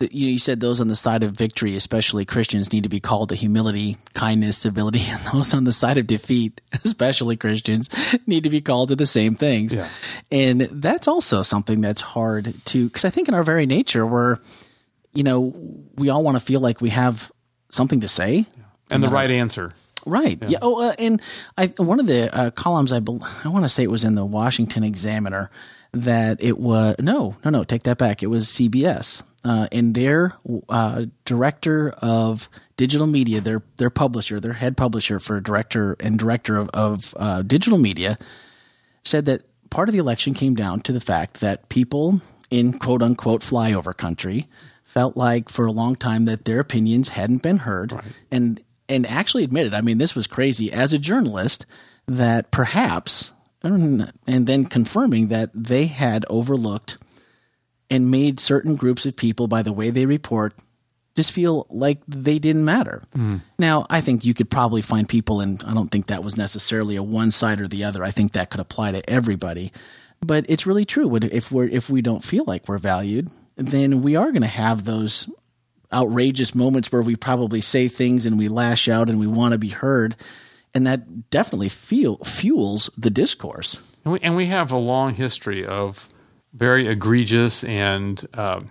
you, 0.00 0.28
you 0.28 0.38
said 0.38 0.60
those 0.60 0.80
on 0.80 0.88
the 0.88 0.96
side 0.96 1.22
of 1.22 1.36
victory, 1.36 1.76
especially 1.76 2.24
Christians, 2.24 2.72
need 2.72 2.82
to 2.82 2.88
be 2.88 3.00
called 3.00 3.28
to 3.28 3.34
humility, 3.34 3.96
kindness, 4.14 4.58
civility, 4.58 5.00
and 5.08 5.20
those 5.32 5.54
on 5.54 5.64
the 5.64 5.72
side 5.72 5.98
of 5.98 6.06
defeat, 6.06 6.60
especially 6.84 7.36
Christians, 7.36 7.88
need 8.26 8.44
to 8.44 8.50
be 8.50 8.60
called 8.60 8.88
to 8.88 8.96
the 8.96 9.06
same 9.06 9.34
things. 9.34 9.74
Yeah. 9.74 9.88
And 10.30 10.62
that's 10.62 11.08
also 11.08 11.42
something 11.42 11.80
that's 11.80 12.00
hard 12.00 12.54
to, 12.66 12.86
because 12.86 13.04
I 13.04 13.10
think 13.10 13.28
in 13.28 13.34
our 13.34 13.44
very 13.44 13.66
nature, 13.66 14.06
we're, 14.06 14.36
you 15.12 15.22
know, 15.22 15.54
we 15.94 16.08
all 16.08 16.22
want 16.22 16.38
to 16.38 16.44
feel 16.44 16.60
like 16.60 16.80
we 16.80 16.90
have 16.90 17.30
something 17.70 18.00
to 18.00 18.08
say. 18.08 18.46
And 18.90 19.02
the 19.02 19.08
right 19.08 19.30
answer. 19.30 19.74
Right. 20.06 20.38
Yeah. 20.46 20.58
Oh, 20.60 20.88
uh, 20.88 20.92
and 20.98 21.22
I 21.56 21.68
one 21.78 22.00
of 22.00 22.06
the 22.06 22.34
uh, 22.34 22.50
columns 22.50 22.92
I 22.92 23.00
bel 23.00 23.26
I 23.44 23.48
want 23.48 23.64
to 23.64 23.68
say 23.68 23.82
it 23.82 23.90
was 23.90 24.04
in 24.04 24.14
the 24.14 24.24
Washington 24.24 24.84
Examiner 24.84 25.50
that 25.92 26.42
it 26.42 26.58
was 26.58 26.96
no 27.00 27.36
no 27.44 27.50
no 27.50 27.64
take 27.64 27.84
that 27.84 27.98
back 27.98 28.22
it 28.22 28.26
was 28.26 28.46
CBS 28.46 29.22
uh, 29.44 29.68
and 29.72 29.94
their 29.94 30.32
uh, 30.68 31.06
director 31.24 31.90
of 31.98 32.48
digital 32.76 33.06
media 33.06 33.40
their 33.40 33.62
their 33.76 33.90
publisher 33.90 34.40
their 34.40 34.54
head 34.54 34.76
publisher 34.76 35.18
for 35.20 35.40
director 35.40 35.96
and 36.00 36.18
director 36.18 36.56
of, 36.56 36.68
of 36.70 37.14
uh, 37.16 37.42
digital 37.42 37.78
media 37.78 38.18
said 39.04 39.24
that 39.26 39.42
part 39.70 39.88
of 39.88 39.92
the 39.92 39.98
election 39.98 40.34
came 40.34 40.54
down 40.54 40.80
to 40.80 40.92
the 40.92 41.00
fact 41.00 41.40
that 41.40 41.68
people 41.68 42.20
in 42.50 42.78
quote 42.78 43.00
unquote 43.02 43.42
flyover 43.42 43.96
country 43.96 44.48
felt 44.82 45.16
like 45.16 45.48
for 45.48 45.64
a 45.64 45.72
long 45.72 45.94
time 45.94 46.24
that 46.24 46.44
their 46.44 46.60
opinions 46.60 47.10
hadn't 47.10 47.42
been 47.42 47.58
heard 47.58 47.98
and 48.30 48.60
and 48.88 49.06
actually 49.06 49.44
admitted, 49.44 49.74
I 49.74 49.80
mean, 49.80 49.98
this 49.98 50.14
was 50.14 50.26
crazy 50.26 50.72
as 50.72 50.92
a 50.92 50.98
journalist 50.98 51.66
that 52.06 52.50
perhaps 52.50 53.32
and 53.62 54.12
then 54.26 54.66
confirming 54.66 55.28
that 55.28 55.50
they 55.54 55.86
had 55.86 56.26
overlooked 56.28 56.98
and 57.88 58.10
made 58.10 58.38
certain 58.38 58.76
groups 58.76 59.06
of 59.06 59.16
people 59.16 59.46
by 59.46 59.62
the 59.62 59.72
way 59.72 59.90
they 59.90 60.04
report 60.04 60.54
just 61.16 61.32
feel 61.32 61.66
like 61.70 62.00
they 62.08 62.38
didn't 62.38 62.64
matter. 62.64 63.00
Mm-hmm. 63.14 63.36
Now, 63.58 63.86
I 63.88 64.00
think 64.00 64.24
you 64.24 64.34
could 64.34 64.50
probably 64.50 64.82
find 64.82 65.08
people, 65.08 65.40
and 65.40 65.62
I 65.64 65.72
don't 65.72 65.88
think 65.88 66.08
that 66.08 66.24
was 66.24 66.36
necessarily 66.36 66.96
a 66.96 67.02
one 67.02 67.30
side 67.30 67.60
or 67.60 67.68
the 67.68 67.84
other. 67.84 68.02
I 68.02 68.10
think 68.10 68.32
that 68.32 68.50
could 68.50 68.60
apply 68.60 68.92
to 68.92 69.10
everybody. 69.10 69.72
But 70.20 70.46
it's 70.48 70.66
really 70.66 70.84
true. 70.84 71.14
If 71.16 71.52
we're 71.52 71.68
if 71.68 71.88
we 71.88 72.02
don't 72.02 72.24
feel 72.24 72.44
like 72.46 72.68
we're 72.68 72.78
valued, 72.78 73.30
then 73.56 74.02
we 74.02 74.16
are 74.16 74.30
going 74.32 74.42
to 74.42 74.48
have 74.48 74.84
those 74.84 75.30
outrageous 75.94 76.54
moments 76.54 76.90
where 76.92 77.02
we 77.02 77.16
probably 77.16 77.60
say 77.60 77.88
things 77.88 78.26
and 78.26 78.38
we 78.38 78.48
lash 78.48 78.88
out 78.88 79.08
and 79.08 79.18
we 79.18 79.26
want 79.26 79.52
to 79.52 79.58
be 79.58 79.68
heard, 79.68 80.16
and 80.74 80.86
that 80.86 81.30
definitely 81.30 81.68
feel 81.68 82.18
fuels 82.18 82.90
the 82.98 83.10
discourse. 83.10 83.80
And 84.04 84.12
we, 84.12 84.20
and 84.20 84.36
we 84.36 84.46
have 84.46 84.72
a 84.72 84.76
long 84.76 85.14
history 85.14 85.64
of 85.64 86.08
very 86.52 86.88
egregious 86.88 87.64
and 87.64 88.24
um, 88.34 88.66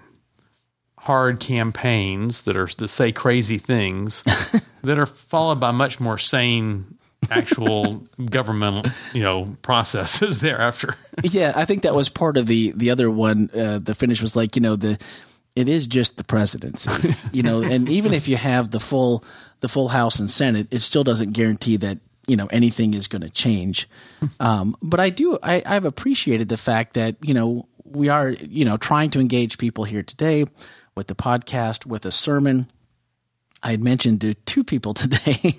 hard 0.98 1.39
campaigns 1.39 2.44
that 2.44 2.56
are 2.56 2.68
that 2.77 2.88
say 2.88 3.12
crazy 3.12 3.58
things 3.58 4.24
that 4.84 4.98
are 5.00 5.06
followed 5.06 5.60
by 5.60 5.72
much 5.72 6.00
more 6.00 6.18
sane 6.18 6.98
actual 7.30 8.06
governmental 8.30 8.89
you 9.13 9.22
know 9.22 9.46
processes 9.62 10.38
thereafter. 10.39 10.96
yeah, 11.24 11.53
I 11.56 11.65
think 11.65 11.84
that 11.84 11.96
was 11.96 12.10
part 12.10 12.38
of 12.38 12.48
the 12.48 12.72
the 12.72 12.92
other 12.92 13.10
one. 13.12 13.50
Uh, 13.53 13.80
the 13.80 13.96
finish 13.96 14.22
was 14.22 14.36
like 14.36 14.56
you 14.56 14.62
know 14.62 14.75
the 14.75 14.98
it 15.55 15.69
is 15.69 15.88
just 15.88 16.17
the 16.17 16.24
presidency, 16.24 16.91
you 17.31 17.43
know, 17.43 17.62
and 17.74 17.88
even 17.89 18.13
if 18.13 18.27
you 18.27 18.38
have 18.38 18.72
the 18.72 18.79
full 18.79 19.24
the 19.60 19.69
full 19.69 19.88
House 19.88 20.19
and 20.19 20.29
Senate, 20.29 20.67
it 20.72 20.79
still 20.79 21.03
doesn't 21.03 21.31
guarantee 21.31 21.77
that 21.77 22.00
you 22.27 22.36
know 22.36 22.48
anything 22.48 22.93
is 22.93 23.07
going 23.07 23.22
to 23.22 23.31
change. 23.31 23.88
Um, 24.39 24.75
but 24.81 25.00
I 25.00 25.10
do 25.10 25.38
I, 25.43 25.62
I've 25.65 25.86
appreciated 25.86 26.48
the 26.48 26.57
fact 26.57 26.93
that 26.93 27.17
you 27.22 27.33
know 27.33 27.67
we 27.83 28.07
are 28.10 28.29
you 28.29 28.63
know 28.63 28.77
trying 28.77 29.10
to 29.12 29.19
engage 29.19 29.57
people 29.57 29.83
here 29.83 30.01
today 30.01 30.45
with 30.95 31.07
the 31.07 31.15
podcast 31.15 31.86
with 31.86 32.05
a 32.05 32.12
sermon. 32.12 32.67
I 33.63 33.72
had 33.72 33.84
mentioned 33.84 34.22
to 34.22 34.34
two 34.34 34.63
people 34.63 34.93
today 34.93 35.55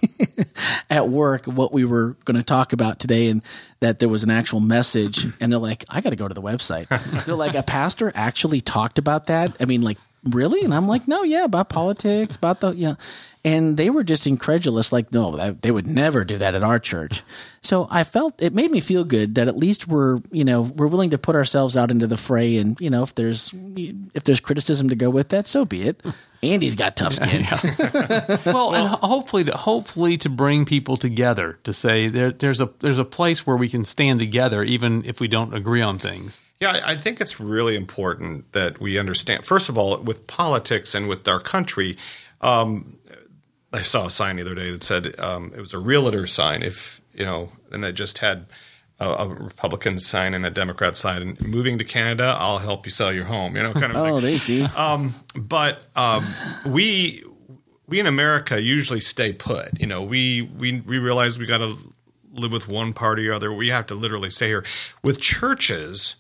at 0.91 1.09
work 1.09 1.47
what 1.47 1.73
we 1.73 1.85
were 1.85 2.17
going 2.25 2.37
to 2.37 2.43
talk 2.45 2.73
about 2.73 2.99
today 2.99 3.29
and 3.29 3.43
that 3.81 3.99
there 3.99 4.09
was 4.09 4.23
an 4.23 4.31
actual 4.31 4.61
message. 4.61 5.27
And 5.41 5.51
they're 5.51 5.59
like, 5.59 5.85
I 5.89 6.01
got 6.01 6.11
to 6.11 6.17
go 6.17 6.29
to 6.29 6.35
the 6.35 6.43
website. 6.43 6.89
they're 7.25 7.35
like, 7.35 7.55
a 7.55 7.63
pastor 7.63 8.13
actually 8.15 8.61
talked 8.61 8.99
about 8.99 9.27
that. 9.27 9.57
I 9.61 9.65
mean, 9.65 9.83
like, 9.83 9.99
really? 10.31 10.63
And 10.63 10.75
I'm 10.75 10.87
like, 10.87 11.09
no, 11.09 11.23
yeah, 11.23 11.45
about 11.45 11.69
politics, 11.69 12.37
about 12.37 12.61
the, 12.61 12.73
yeah. 12.73 12.95
And 13.47 13.77
they 13.77 13.91
were 13.91 14.05
just 14.05 14.27
incredulous, 14.27 14.91
like, 14.91 15.13
no, 15.13 15.53
they 15.53 15.71
would 15.71 15.87
never 15.87 16.25
do 16.25 16.39
that 16.39 16.55
at 16.55 16.63
our 16.63 16.79
church. 16.79 17.23
So 17.61 17.87
I 17.91 18.03
felt 18.03 18.41
it 18.41 18.55
made 18.55 18.71
me 18.71 18.81
feel 18.81 19.05
good 19.05 19.35
that 19.35 19.49
at 19.49 19.57
least 19.57 19.87
we're, 19.87 20.21
you 20.31 20.45
know, 20.45 20.63
we're 20.63 20.87
willing 20.87 21.11
to 21.11 21.19
put 21.19 21.37
ourselves 21.37 21.77
out 21.77 21.91
into 21.91 22.07
the 22.07 22.17
fray. 22.17 22.57
And, 22.57 22.81
you 22.81 22.89
know, 22.89 23.03
if 23.03 23.15
there's, 23.15 23.53
if 24.15 24.25
there's 24.25 24.41
criticism 24.41 24.89
to 24.89 24.95
go 24.95 25.11
with 25.11 25.29
that, 25.29 25.47
so 25.47 25.67
be 25.67 25.83
it. 25.83 26.03
Andy's 26.45 26.77
got 26.77 26.97
tough 26.97 27.15
skin. 27.15 27.45
well, 28.53 28.75
and 28.75 28.89
hopefully, 28.89 29.45
to, 29.45 29.53
hopefully 29.57 30.17
to 30.19 30.29
bring 30.29 30.65
people 30.65 30.97
together 30.97 31.59
to 31.65 31.73
say 31.73 32.09
there, 32.09 32.31
there's 32.31 32.61
a 32.61 32.71
there's 32.81 32.99
a 32.99 33.05
place 33.05 33.47
where 33.47 33.57
we 33.57 33.69
can 33.69 33.85
stand 33.85 34.19
together 34.21 34.63
even 34.63 35.05
if 35.05 35.21
we 35.21 35.29
don't 35.29 35.55
agree 35.55 35.83
on 35.83 35.99
things. 35.99 36.41
Yeah, 36.61 36.73
I 36.73 36.93
I 36.93 36.97
think 36.97 37.21
it's 37.21 37.41
really 37.41 37.77
important 37.77 38.53
that 38.53 38.81
we 38.81 38.99
understand. 38.99 39.45
First 39.45 39.69
of 39.69 39.79
all, 39.79 39.97
with 39.99 40.27
politics 40.27 40.95
and 40.95 41.09
with 41.09 41.27
our 41.27 41.41
country, 41.41 41.97
um, 42.41 42.99
I 43.73 43.79
saw 43.79 44.07
a 44.07 44.11
sign 44.11 44.37
the 44.37 44.43
other 44.43 44.55
day 44.55 44.71
that 44.71 44.85
said 44.85 45.19
um, 45.19 45.53
it 45.55 45.61
was 45.61 45.75
a 45.75 45.79
realtor 45.79 46.27
sign. 46.27 46.63
If 46.63 47.01
you 47.13 47.25
know, 47.25 47.51
and 47.73 47.85
it 47.85 47.93
just 47.93 48.19
had 48.19 48.47
a, 49.01 49.07
a 49.09 49.29
Republican 49.29 49.99
sign 49.99 50.35
and 50.35 50.45
a 50.47 50.51
Democrat 50.51 50.97
sign. 50.97 51.23
And 51.23 51.41
moving 51.49 51.79
to 51.79 51.85
Canada, 51.85 52.37
I'll 52.39 52.59
help 52.59 52.87
you 52.87 52.91
sell 52.91 53.13
your 53.13 53.25
home. 53.25 53.57
You 53.57 53.63
know, 53.63 53.73
kind 53.73 53.87
of. 53.87 53.97
Oh, 53.97 54.15
thing. 54.21 54.23
they 54.23 54.39
see. 54.39 54.67
but 55.37 55.79
um, 55.97 56.25
we 56.67 57.23
we 57.87 58.01
in 58.01 58.07
America 58.07 58.61
usually 58.63 59.01
stay 59.01 59.33
put. 59.33 59.81
You 59.81 59.87
know, 59.87 60.03
we 60.03 60.43
we 60.43 60.81
we 60.81 60.99
realize 60.99 61.39
we 61.39 61.47
got 61.47 61.59
to 61.59 61.77
live 62.33 62.53
with 62.53 62.69
one 62.69 62.93
party 62.93 63.29
or 63.29 63.33
other. 63.35 63.53
We 63.53 63.69
have 63.69 63.87
to 63.87 63.95
literally 63.95 64.31
stay 64.31 64.49
here. 64.49 64.65
With 65.03 65.21
churches, 65.21 66.17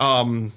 um, 0.00 0.52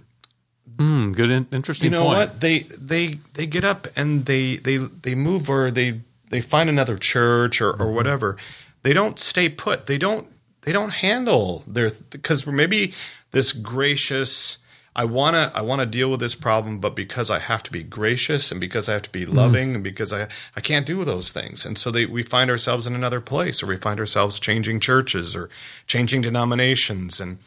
Hmm, 0.77 1.11
good, 1.11 1.29
in, 1.31 1.47
interesting 1.51 1.91
you 1.91 1.97
know 1.97 2.05
point. 2.05 2.17
what 2.17 2.39
they 2.39 2.59
they 2.79 3.15
they 3.33 3.45
get 3.45 3.65
up 3.65 3.87
and 3.97 4.25
they 4.25 4.55
they 4.55 4.77
they 4.77 5.15
move 5.15 5.49
or 5.49 5.69
they 5.69 5.99
they 6.29 6.39
find 6.39 6.69
another 6.69 6.97
church 6.97 7.59
or, 7.61 7.71
or 7.71 7.91
whatever 7.91 8.37
they 8.83 8.93
don't 8.93 9.19
stay 9.19 9.49
put 9.49 9.85
they 9.87 9.97
don't 9.97 10.27
they 10.63 10.71
don't 10.71 10.93
handle 10.93 11.63
their 11.67 11.91
because 12.09 12.45
maybe 12.47 12.93
this 13.31 13.51
gracious 13.51 14.57
i 14.95 15.03
want 15.03 15.35
to 15.35 15.51
i 15.57 15.61
want 15.61 15.79
to 15.81 15.85
deal 15.85 16.09
with 16.11 16.19
this 16.19 16.35
problem 16.35 16.79
but 16.79 16.95
because 16.95 17.29
i 17.29 17.39
have 17.39 17.63
to 17.63 17.71
be 17.71 17.83
gracious 17.83 18.51
and 18.51 18.61
because 18.61 18.87
i 18.87 18.93
have 18.93 19.01
to 19.01 19.09
be 19.11 19.25
mm. 19.25 19.33
loving 19.33 19.75
and 19.75 19.83
because 19.83 20.13
i 20.13 20.27
i 20.55 20.61
can't 20.61 20.85
do 20.85 21.01
those 21.03 21.31
things. 21.31 21.65
And 21.65 21.77
so 21.77 21.91
they 21.91 22.05
we 22.05 22.23
find 22.23 22.49
ourselves 22.49 22.87
in 22.87 22.95
another 22.95 23.21
place 23.21 23.61
or 23.61 23.67
we 23.67 23.77
find 23.77 23.99
ourselves 23.99 24.39
changing 24.39 24.79
churches 24.79 25.35
or 25.35 25.49
changing 25.87 26.21
denominations. 26.21 27.19
And 27.19 27.39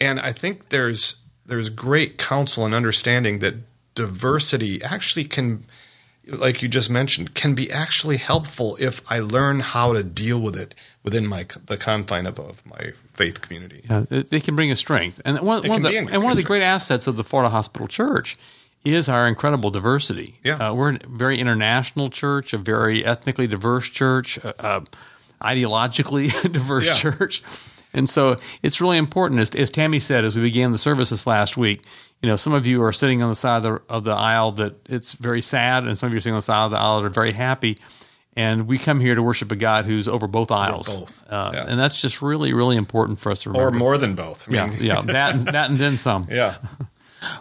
and 0.00 0.20
I 0.20 0.32
think 0.32 0.68
there's 0.68 1.22
there's 1.46 1.68
great 1.68 2.18
counsel 2.18 2.64
and 2.64 2.74
understanding 2.74 3.38
that 3.40 3.54
diversity 3.94 4.82
actually 4.82 5.24
can 5.24 5.64
like 6.26 6.62
you 6.62 6.68
just 6.68 6.90
mentioned 6.90 7.34
can 7.34 7.54
be 7.54 7.70
actually 7.70 8.18
helpful 8.18 8.76
if 8.80 9.02
I 9.10 9.18
learn 9.18 9.60
how 9.60 9.92
to 9.92 10.02
deal 10.02 10.40
with 10.40 10.56
it 10.56 10.74
within 11.02 11.26
my 11.26 11.46
the 11.66 11.76
confine 11.76 12.26
of, 12.26 12.38
of 12.38 12.64
my 12.66 12.90
faith 13.14 13.40
community. 13.40 13.82
Yeah, 13.88 14.04
they 14.08 14.40
can 14.40 14.54
bring 14.56 14.70
a 14.70 14.76
strength, 14.76 15.20
and 15.24 15.38
one, 15.40 15.66
one 15.68 15.84
of 15.84 15.92
the 15.92 15.98
and 15.98 16.22
one 16.22 16.30
of 16.32 16.36
the 16.36 16.42
great 16.42 16.62
assets 16.62 17.06
of 17.06 17.16
the 17.16 17.24
Florida 17.24 17.50
Hospital 17.50 17.88
Church 17.88 18.36
is 18.84 19.08
our 19.08 19.26
incredible 19.26 19.70
diversity. 19.70 20.34
Yeah. 20.42 20.54
uh, 20.54 20.72
we're 20.74 20.92
a 20.94 20.98
very 21.06 21.38
international 21.38 22.08
church, 22.08 22.52
a 22.54 22.58
very 22.58 23.04
ethnically 23.04 23.46
diverse 23.46 23.88
church, 23.88 24.42
uh, 24.44 24.52
uh, 24.58 24.80
ideologically 25.42 26.30
diverse 26.52 26.86
Yeah. 26.86 26.94
church, 26.94 27.42
and 27.92 28.08
so 28.08 28.36
it's 28.62 28.80
really 28.80 28.98
important. 28.98 29.40
As, 29.40 29.54
as 29.54 29.70
Tammy 29.70 29.98
said, 29.98 30.24
as 30.24 30.36
we 30.36 30.42
began 30.42 30.72
the 30.72 30.78
service 30.78 31.10
this 31.10 31.26
last 31.26 31.56
week, 31.56 31.82
you 32.22 32.28
know, 32.28 32.36
some 32.36 32.52
of 32.52 32.66
you 32.66 32.82
are 32.82 32.92
sitting 32.92 33.22
on 33.22 33.28
the 33.28 33.34
side 33.34 33.58
of 33.58 33.62
the, 33.64 33.82
of 33.92 34.04
the 34.04 34.12
aisle 34.12 34.52
that 34.52 34.74
it's 34.88 35.14
very 35.14 35.40
sad, 35.42 35.84
and 35.84 35.98
some 35.98 36.08
of 36.08 36.12
you 36.12 36.18
are 36.18 36.20
sitting 36.20 36.34
on 36.34 36.38
the 36.38 36.42
side 36.42 36.64
of 36.64 36.70
the 36.70 36.76
aisle 36.78 37.00
that 37.00 37.06
are 37.06 37.10
very 37.10 37.32
happy. 37.32 37.78
And 38.36 38.68
we 38.68 38.78
come 38.78 39.00
here 39.00 39.14
to 39.14 39.22
worship 39.22 39.50
a 39.52 39.56
God 39.56 39.84
who's 39.86 40.06
over 40.06 40.26
both 40.28 40.50
aisles, 40.50 40.88
both. 40.96 41.24
Uh, 41.28 41.50
Yeah. 41.52 41.64
and 41.68 41.78
that's 41.80 42.00
just 42.00 42.22
really, 42.22 42.52
really 42.52 42.76
important 42.76 43.18
for 43.18 43.32
us 43.32 43.42
to 43.42 43.50
remember. 43.50 43.68
Or 43.68 43.78
more 43.78 43.98
than 43.98 44.14
both. 44.14 44.48
I 44.48 44.54
Yeah, 44.54 44.66
mean, 44.68 44.78
yeah, 44.80 45.00
that 45.04 45.34
and, 45.34 45.46
that 45.48 45.70
and 45.70 45.78
then 45.78 45.96
some. 45.98 46.26
yeah. 46.30 46.54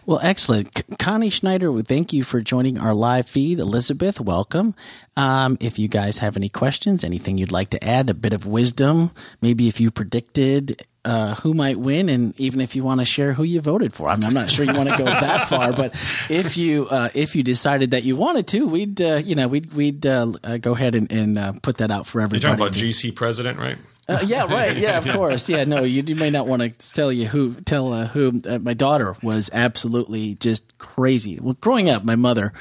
Well, 0.05 0.19
excellent. 0.21 0.81
Connie 0.99 1.29
Schneider, 1.29 1.71
thank 1.81 2.11
you 2.11 2.23
for 2.25 2.41
joining 2.41 2.77
our 2.77 2.93
live 2.93 3.29
feed. 3.29 3.61
Elizabeth, 3.61 4.19
welcome. 4.19 4.75
Um, 5.15 5.57
if 5.61 5.79
you 5.79 5.87
guys 5.87 6.17
have 6.17 6.35
any 6.35 6.49
questions, 6.49 7.05
anything 7.05 7.37
you'd 7.37 7.53
like 7.53 7.69
to 7.69 7.81
add, 7.81 8.09
a 8.09 8.13
bit 8.13 8.33
of 8.33 8.45
wisdom, 8.45 9.11
maybe 9.41 9.69
if 9.69 9.79
you 9.79 9.89
predicted 9.89 10.85
uh, 11.05 11.35
who 11.35 11.53
might 11.53 11.79
win, 11.79 12.09
and 12.09 12.39
even 12.39 12.59
if 12.61 12.75
you 12.75 12.83
want 12.83 12.99
to 12.99 13.05
share 13.05 13.33
who 13.33 13.43
you 13.43 13.61
voted 13.61 13.93
for. 13.93 14.09
I 14.09 14.15
mean, 14.15 14.25
I'm 14.25 14.33
not 14.33 14.51
sure 14.51 14.65
you 14.65 14.73
want 14.73 14.89
to 14.89 14.97
go 14.97 15.05
that 15.05 15.45
far, 15.49 15.71
but 15.73 15.93
if 16.29 16.57
you 16.57 16.87
uh, 16.91 17.09
if 17.13 17.35
you 17.35 17.43
decided 17.43 17.91
that 17.91 18.03
you 18.03 18.15
wanted 18.15 18.47
to, 18.47 18.67
we'd 18.67 19.01
uh, 19.01 19.15
you 19.23 19.35
know 19.35 19.47
we'd 19.47 19.73
we'd 19.73 20.05
uh, 20.05 20.31
uh, 20.43 20.57
go 20.57 20.73
ahead 20.73 20.95
and, 20.95 21.11
and 21.11 21.37
uh, 21.37 21.53
put 21.61 21.77
that 21.77 21.89
out 21.91 22.05
for 22.05 22.19
everybody. 22.21 22.45
You're 22.45 22.57
talking 22.57 22.65
about 22.67 22.73
to- 22.77 22.85
GC 22.85 23.15
president, 23.15 23.57
right? 23.59 23.77
uh, 24.09 24.19
yeah, 24.25 24.45
right. 24.45 24.75
Yeah, 24.75 24.97
of 24.97 25.07
course. 25.15 25.47
Yeah, 25.47 25.63
no, 25.65 25.83
you, 25.83 26.03
you 26.05 26.15
may 26.15 26.31
not 26.31 26.47
want 26.47 26.61
to 26.63 26.93
tell 26.93 27.11
you 27.13 27.27
who 27.27 27.53
tell 27.61 27.93
uh, 27.93 28.05
who. 28.07 28.41
Uh, 28.47 28.59
my 28.59 28.73
daughter 28.73 29.15
was 29.23 29.49
absolutely 29.53 30.35
just 30.35 30.77
crazy. 30.79 31.39
Well, 31.39 31.55
growing 31.61 31.89
up, 31.89 32.03
my 32.03 32.15
mother, 32.17 32.51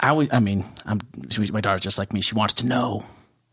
I 0.00 0.12
was. 0.12 0.28
I 0.30 0.38
mean, 0.40 0.64
I'm. 0.86 1.00
She, 1.30 1.50
my 1.50 1.60
daughter's 1.60 1.80
just 1.80 1.98
like 1.98 2.12
me. 2.12 2.20
She 2.20 2.34
wants 2.34 2.54
to 2.54 2.66
know 2.66 3.02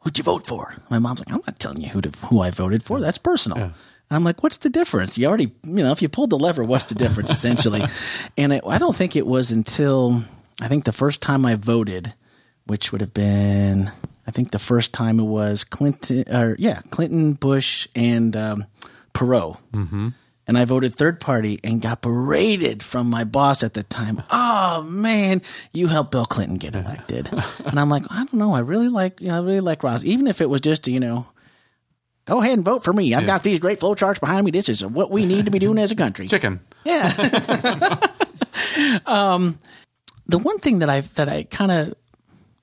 who'd 0.05 0.17
you 0.17 0.24
vote 0.24 0.45
for. 0.45 0.75
My 0.89 1.00
mom's 1.00 1.19
like, 1.19 1.31
I'm 1.31 1.41
not 1.45 1.59
telling 1.59 1.81
you 1.81 1.89
who 1.89 2.00
to 2.01 2.09
who 2.27 2.39
I 2.39 2.51
voted 2.51 2.83
for. 2.83 3.01
That's 3.01 3.17
personal. 3.17 3.57
And 3.57 3.74
I'm 4.12 4.24
like, 4.24 4.43
what's 4.43 4.57
the 4.57 4.69
difference? 4.69 5.17
You 5.17 5.25
already, 5.27 5.51
you 5.63 5.83
know, 5.83 5.91
if 5.91 6.01
you 6.01 6.09
pulled 6.09 6.29
the 6.29 6.38
lever, 6.38 6.63
what's 6.63 6.85
the 6.85 6.95
difference 6.95 7.31
essentially? 7.38 7.81
and 8.38 8.53
it, 8.53 8.63
I 8.65 8.77
don't 8.77 8.95
think 8.95 9.15
it 9.15 9.25
was 9.25 9.51
until 9.51 10.24
I 10.62 10.67
think 10.67 10.85
the 10.85 10.91
first 10.91 11.21
time 11.21 11.43
I 11.43 11.55
voted, 11.55 12.13
which 12.65 12.91
would 12.91 13.01
have 13.01 13.13
been, 13.15 13.91
I 14.27 14.31
think 14.31 14.51
the 14.51 14.59
first 14.59 14.93
time 14.93 15.19
it 15.19 15.24
was 15.24 15.63
Clinton, 15.63 16.24
or 16.31 16.55
yeah, 16.59 16.81
Clinton, 16.91 17.33
Bush, 17.33 17.88
and 17.95 18.35
um, 18.35 18.65
Perot. 19.13 19.59
Mm-hmm. 19.74 20.09
And 20.48 20.58
I 20.58 20.66
voted 20.66 20.94
third 20.94 21.20
party 21.20 21.60
and 21.64 21.82
got 21.82 22.02
berated 22.02 22.84
from 22.84 23.10
my 23.10 23.24
boss 23.24 23.64
at 23.64 23.74
the 23.74 23.84
time. 23.84 24.22
Oh 24.32 24.82
man, 24.84 25.42
you 25.74 25.88
helped 25.88 26.12
Bill 26.12 26.25
Clinton 26.25 26.58
get 26.58 26.75
elected. 26.75 27.30
and 27.66 27.80
I'm 27.80 27.90
like, 27.90 28.04
I 28.10 28.18
don't 28.18 28.34
know. 28.34 28.54
I 28.54 28.60
really 28.60 28.90
like, 28.90 29.22
you 29.22 29.30
know, 29.30 29.38
I 29.38 29.40
really 29.40 29.62
like 29.62 29.84
Ross, 29.84 30.04
even 30.04 30.28
if 30.28 30.42
it 30.42 30.50
was 30.50 30.60
just, 30.60 30.88
you 30.88 31.00
know, 31.00 31.28
Go 32.25 32.42
ahead 32.42 32.54
and 32.54 32.66
vote 32.66 32.84
for 32.84 32.92
me. 32.92 33.14
I've 33.14 33.28
got 33.28 33.44
these 33.44 33.60
great 33.60 33.80
flow 33.80 33.94
charts 33.94 34.20
behind 34.20 34.46
me. 34.46 34.52
This 34.52 34.68
is 34.68 34.84
what 34.84 35.12
we 35.12 35.28
need 35.28 35.46
to 35.46 35.52
be 35.52 35.60
doing 35.60 35.78
as 35.78 35.92
a 35.92 35.96
country. 35.96 36.28
Chicken. 36.28 36.60
Yeah. 36.84 37.12
um, 39.06 39.60
the 40.25 40.40
one 40.40 40.58
thing 40.58 40.80
that 40.80 40.90
I 40.90 41.02
that 41.02 41.30
I 41.30 41.44
kind 41.44 41.72
of 41.72 41.94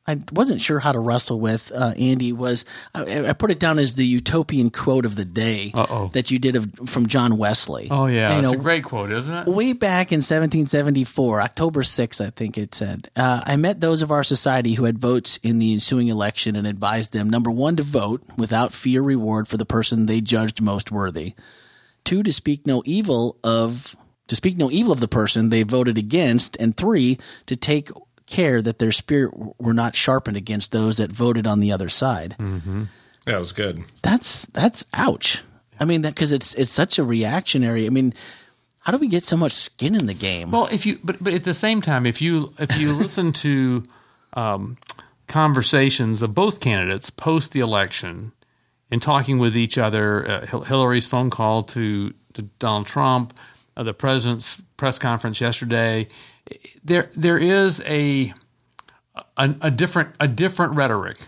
I 0.06 0.20
wasn't 0.32 0.60
sure 0.60 0.80
how 0.80 0.90
to 0.90 0.98
wrestle 0.98 1.38
with 1.38 1.70
uh, 1.72 1.94
Andy 1.96 2.32
was 2.32 2.64
I, 2.92 3.28
I, 3.28 3.32
put 3.34 3.52
it 3.52 3.60
down 3.60 3.78
as 3.78 3.94
the 3.94 4.04
utopian 4.04 4.70
quote 4.70 5.06
of 5.06 5.14
the 5.14 5.24
day 5.24 5.70
Uh-oh. 5.76 6.08
that 6.08 6.30
you 6.32 6.40
did 6.40 6.56
of, 6.56 6.72
from 6.86 7.06
John 7.06 7.38
Wesley. 7.38 7.86
Oh 7.88 8.06
yeah, 8.06 8.32
You 8.32 8.42
it's 8.42 8.52
know, 8.52 8.58
a 8.58 8.62
great 8.62 8.82
quote, 8.82 9.12
isn't 9.12 9.32
it? 9.32 9.46
Way 9.46 9.74
back 9.74 10.10
in 10.10 10.18
1774, 10.18 11.40
October 11.40 11.82
6th, 11.82 12.24
I 12.24 12.30
think 12.30 12.58
it 12.58 12.74
said, 12.74 13.10
uh, 13.14 13.42
I 13.44 13.54
met 13.56 13.80
those 13.80 14.02
of 14.02 14.10
our 14.10 14.24
society 14.24 14.74
who 14.74 14.84
had 14.84 14.98
votes 14.98 15.36
in 15.42 15.60
the 15.60 15.72
ensuing 15.72 16.08
election 16.08 16.56
and 16.56 16.66
advised 16.66 17.12
them 17.12 17.30
number 17.30 17.50
one, 17.50 17.76
to 17.76 17.82
vote 17.84 18.24
without 18.36 18.72
fee 18.72 18.98
or 18.98 19.02
reward 19.02 19.46
for 19.46 19.56
the 19.56 19.64
person 19.64 20.06
they 20.06 20.20
judged 20.20 20.60
most 20.60 20.90
worthy. 20.90 21.34
Two, 22.04 22.24
to 22.24 22.32
speak 22.32 22.66
no 22.66 22.82
evil 22.84 23.38
of 23.44 23.94
to 24.26 24.36
speak 24.36 24.56
no 24.56 24.70
evil 24.70 24.92
of 24.92 25.00
the 25.00 25.08
person 25.08 25.48
they 25.50 25.62
voted 25.62 25.98
against, 25.98 26.56
and 26.58 26.76
three, 26.76 27.18
to 27.46 27.54
take 27.54 27.90
care 28.26 28.62
that 28.62 28.78
their 28.78 28.92
spirit 28.92 29.32
were 29.60 29.74
not 29.74 29.94
sharpened 29.94 30.36
against 30.36 30.72
those 30.72 30.96
that 30.98 31.10
voted 31.12 31.46
on 31.46 31.60
the 31.60 31.72
other 31.72 31.88
side. 31.88 32.36
That 33.26 33.38
was 33.38 33.52
good. 33.52 33.84
That's 34.02 34.46
that's 34.46 34.84
ouch. 34.92 35.42
I 35.78 35.84
mean 35.84 36.02
that 36.02 36.14
because 36.14 36.32
it's 36.32 36.54
it's 36.54 36.70
such 36.70 36.98
a 36.98 37.04
reactionary. 37.04 37.86
I 37.86 37.90
mean, 37.90 38.14
how 38.80 38.92
do 38.92 38.98
we 38.98 39.08
get 39.08 39.22
so 39.22 39.36
much 39.36 39.52
skin 39.52 39.94
in 39.94 40.06
the 40.06 40.14
game? 40.14 40.50
Well, 40.50 40.66
if 40.66 40.86
you 40.86 40.98
but 41.04 41.22
but 41.22 41.32
at 41.32 41.44
the 41.44 41.54
same 41.54 41.80
time, 41.80 42.06
if 42.06 42.20
you 42.20 42.52
if 42.58 42.78
you 42.78 42.92
listen 42.96 43.32
to 43.34 43.84
um, 44.34 44.76
conversations 45.28 46.22
of 46.22 46.34
both 46.34 46.60
candidates 46.60 47.10
post 47.10 47.52
the 47.52 47.60
election 47.60 48.32
and 48.90 49.00
talking 49.00 49.38
with 49.38 49.56
each 49.56 49.78
other, 49.78 50.28
uh, 50.28 50.62
Hillary's 50.64 51.06
phone 51.06 51.30
call 51.30 51.62
to 51.64 52.12
to 52.34 52.42
Donald 52.58 52.86
Trump, 52.86 53.38
uh, 53.76 53.82
the 53.82 53.94
president's 53.94 54.60
press 54.76 54.98
conference 54.98 55.40
yesterday, 55.40 56.08
there 56.84 57.10
there 57.14 57.38
is 57.38 57.80
a 57.86 58.32
a, 59.36 59.54
a 59.60 59.70
different 59.70 60.10
a 60.20 60.28
different 60.28 60.74
rhetoric 60.74 61.18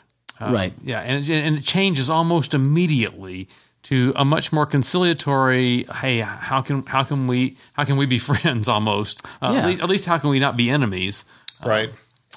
right. 0.40 0.72
yeah, 0.82 1.00
and 1.00 1.28
it, 1.28 1.30
and 1.30 1.58
it 1.58 1.64
changes 1.64 2.10
almost 2.10 2.54
immediately 2.54 3.48
to 3.84 4.12
a 4.16 4.24
much 4.24 4.52
more 4.52 4.66
conciliatory. 4.66 5.84
Hey, 5.84 6.18
how 6.20 6.62
can 6.62 6.84
how 6.86 7.04
can 7.04 7.26
we 7.26 7.56
how 7.74 7.84
can 7.84 7.96
we 7.96 8.06
be 8.06 8.18
friends? 8.30 8.68
Almost 8.68 9.24
uh, 9.42 9.50
Yeah. 9.52 9.60
at, 9.60 9.66
least, 9.66 9.82
at 9.82 9.88
least 9.88 10.06
how 10.06 10.18
can 10.18 10.30
we 10.30 10.38
not 10.38 10.56
be 10.56 10.70
enemies? 10.70 11.24
Right. 11.64 11.90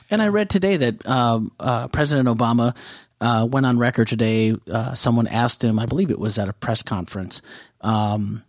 And 0.09 0.21
I 0.21 0.27
read 0.27 0.49
today 0.49 0.77
that 0.77 1.07
um, 1.07 1.51
uh, 1.59 1.87
President 1.89 2.27
Obama 2.29 2.75
uh, 3.19 3.47
went 3.49 3.65
on 3.65 3.77
record 3.77 4.07
today. 4.07 4.55
Uh, 4.71 4.93
someone 4.93 5.27
asked 5.27 5.63
him, 5.63 5.79
I 5.79 5.85
believe 5.85 6.11
it 6.11 6.19
was 6.19 6.37
at 6.37 6.47
a 6.47 6.53
press 6.53 6.81
conference, 6.83 7.41
um, 7.81 8.43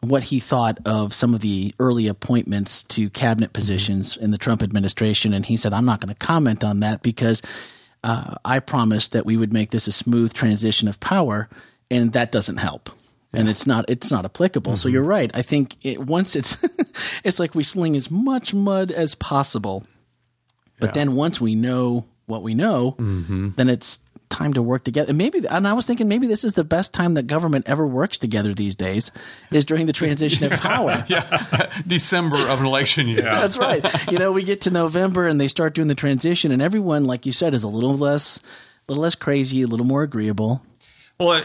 what 0.00 0.22
he 0.24 0.40
thought 0.40 0.78
of 0.86 1.12
some 1.12 1.34
of 1.34 1.40
the 1.40 1.74
early 1.78 2.08
appointments 2.08 2.82
to 2.84 3.10
cabinet 3.10 3.48
mm-hmm. 3.48 3.54
positions 3.54 4.16
in 4.16 4.30
the 4.30 4.38
Trump 4.38 4.62
administration. 4.62 5.34
And 5.34 5.44
he 5.44 5.56
said, 5.56 5.72
I'm 5.72 5.84
not 5.84 6.00
going 6.00 6.12
to 6.14 6.18
comment 6.18 6.64
on 6.64 6.80
that 6.80 7.02
because 7.02 7.42
uh, 8.02 8.34
I 8.44 8.60
promised 8.60 9.12
that 9.12 9.26
we 9.26 9.36
would 9.36 9.52
make 9.52 9.70
this 9.70 9.86
a 9.86 9.92
smooth 9.92 10.32
transition 10.32 10.88
of 10.88 11.00
power, 11.00 11.48
and 11.90 12.12
that 12.14 12.32
doesn't 12.32 12.56
help. 12.56 12.90
And 13.32 13.48
it's 13.48 13.64
not 13.64 13.88
it's 13.88 14.10
not 14.10 14.24
applicable. 14.24 14.76
So 14.76 14.88
mm-hmm. 14.88 14.94
you're 14.94 15.04
right. 15.04 15.30
I 15.34 15.42
think 15.42 15.76
it, 15.84 16.00
once 16.00 16.34
it's 16.34 16.56
it's 17.24 17.38
like 17.38 17.54
we 17.54 17.62
sling 17.62 17.94
as 17.94 18.10
much 18.10 18.52
mud 18.52 18.90
as 18.90 19.14
possible 19.14 19.84
but 20.80 20.94
then 20.94 21.14
once 21.14 21.40
we 21.40 21.54
know 21.54 22.06
what 22.26 22.42
we 22.42 22.54
know, 22.54 22.96
mm-hmm. 22.98 23.50
then 23.56 23.68
it's 23.68 24.00
time 24.30 24.54
to 24.54 24.62
work 24.62 24.84
together. 24.84 25.10
And 25.10 25.18
maybe, 25.18 25.46
and 25.48 25.68
I 25.68 25.74
was 25.74 25.86
thinking 25.86 26.08
maybe 26.08 26.26
this 26.26 26.44
is 26.44 26.54
the 26.54 26.64
best 26.64 26.94
time 26.94 27.14
that 27.14 27.26
government 27.26 27.68
ever 27.68 27.86
works 27.86 28.16
together 28.16 28.54
these 28.54 28.74
days 28.74 29.10
is 29.50 29.64
during 29.64 29.86
the 29.86 29.92
transition 29.92 30.50
of 30.50 30.52
power. 30.60 31.04
Yeah, 31.10 31.72
December 31.86 32.36
of 32.36 32.60
an 32.60 32.66
election 32.66 33.08
year. 33.08 33.22
That's 33.22 33.58
right. 33.58 33.84
You 34.12 34.18
know, 34.18 34.30
we 34.30 34.44
get 34.44 34.60
to 34.62 34.70
November 34.70 35.26
and 35.26 35.40
they 35.40 35.48
start 35.48 35.74
doing 35.74 35.88
the 35.88 35.94
transition, 35.94 36.52
and 36.52 36.62
everyone, 36.62 37.04
like 37.04 37.26
you 37.26 37.32
said, 37.32 37.52
is 37.52 37.64
a 37.64 37.68
little 37.68 37.96
less, 37.96 38.38
a 38.38 38.42
little 38.92 39.02
less 39.02 39.16
crazy, 39.16 39.62
a 39.62 39.66
little 39.66 39.86
more 39.86 40.02
agreeable. 40.02 40.62
Well, 41.18 41.30
uh, 41.30 41.42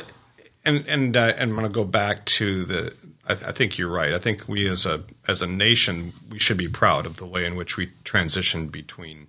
and 0.65 0.85
and 0.87 1.17
uh, 1.17 1.33
and 1.37 1.51
I'm 1.51 1.55
going 1.55 1.67
to 1.67 1.73
go 1.73 1.83
back 1.83 2.25
to 2.25 2.63
the. 2.65 2.95
I, 3.27 3.33
I 3.33 3.51
think 3.51 3.77
you're 3.77 3.91
right. 3.91 4.13
I 4.13 4.19
think 4.19 4.47
we 4.47 4.67
as 4.67 4.85
a 4.85 5.03
as 5.27 5.41
a 5.41 5.47
nation 5.47 6.13
we 6.29 6.37
should 6.37 6.57
be 6.57 6.67
proud 6.67 7.07
of 7.07 7.17
the 7.17 7.25
way 7.25 7.45
in 7.45 7.55
which 7.55 7.75
we 7.75 7.87
transitioned 8.03 8.71
between 8.71 9.27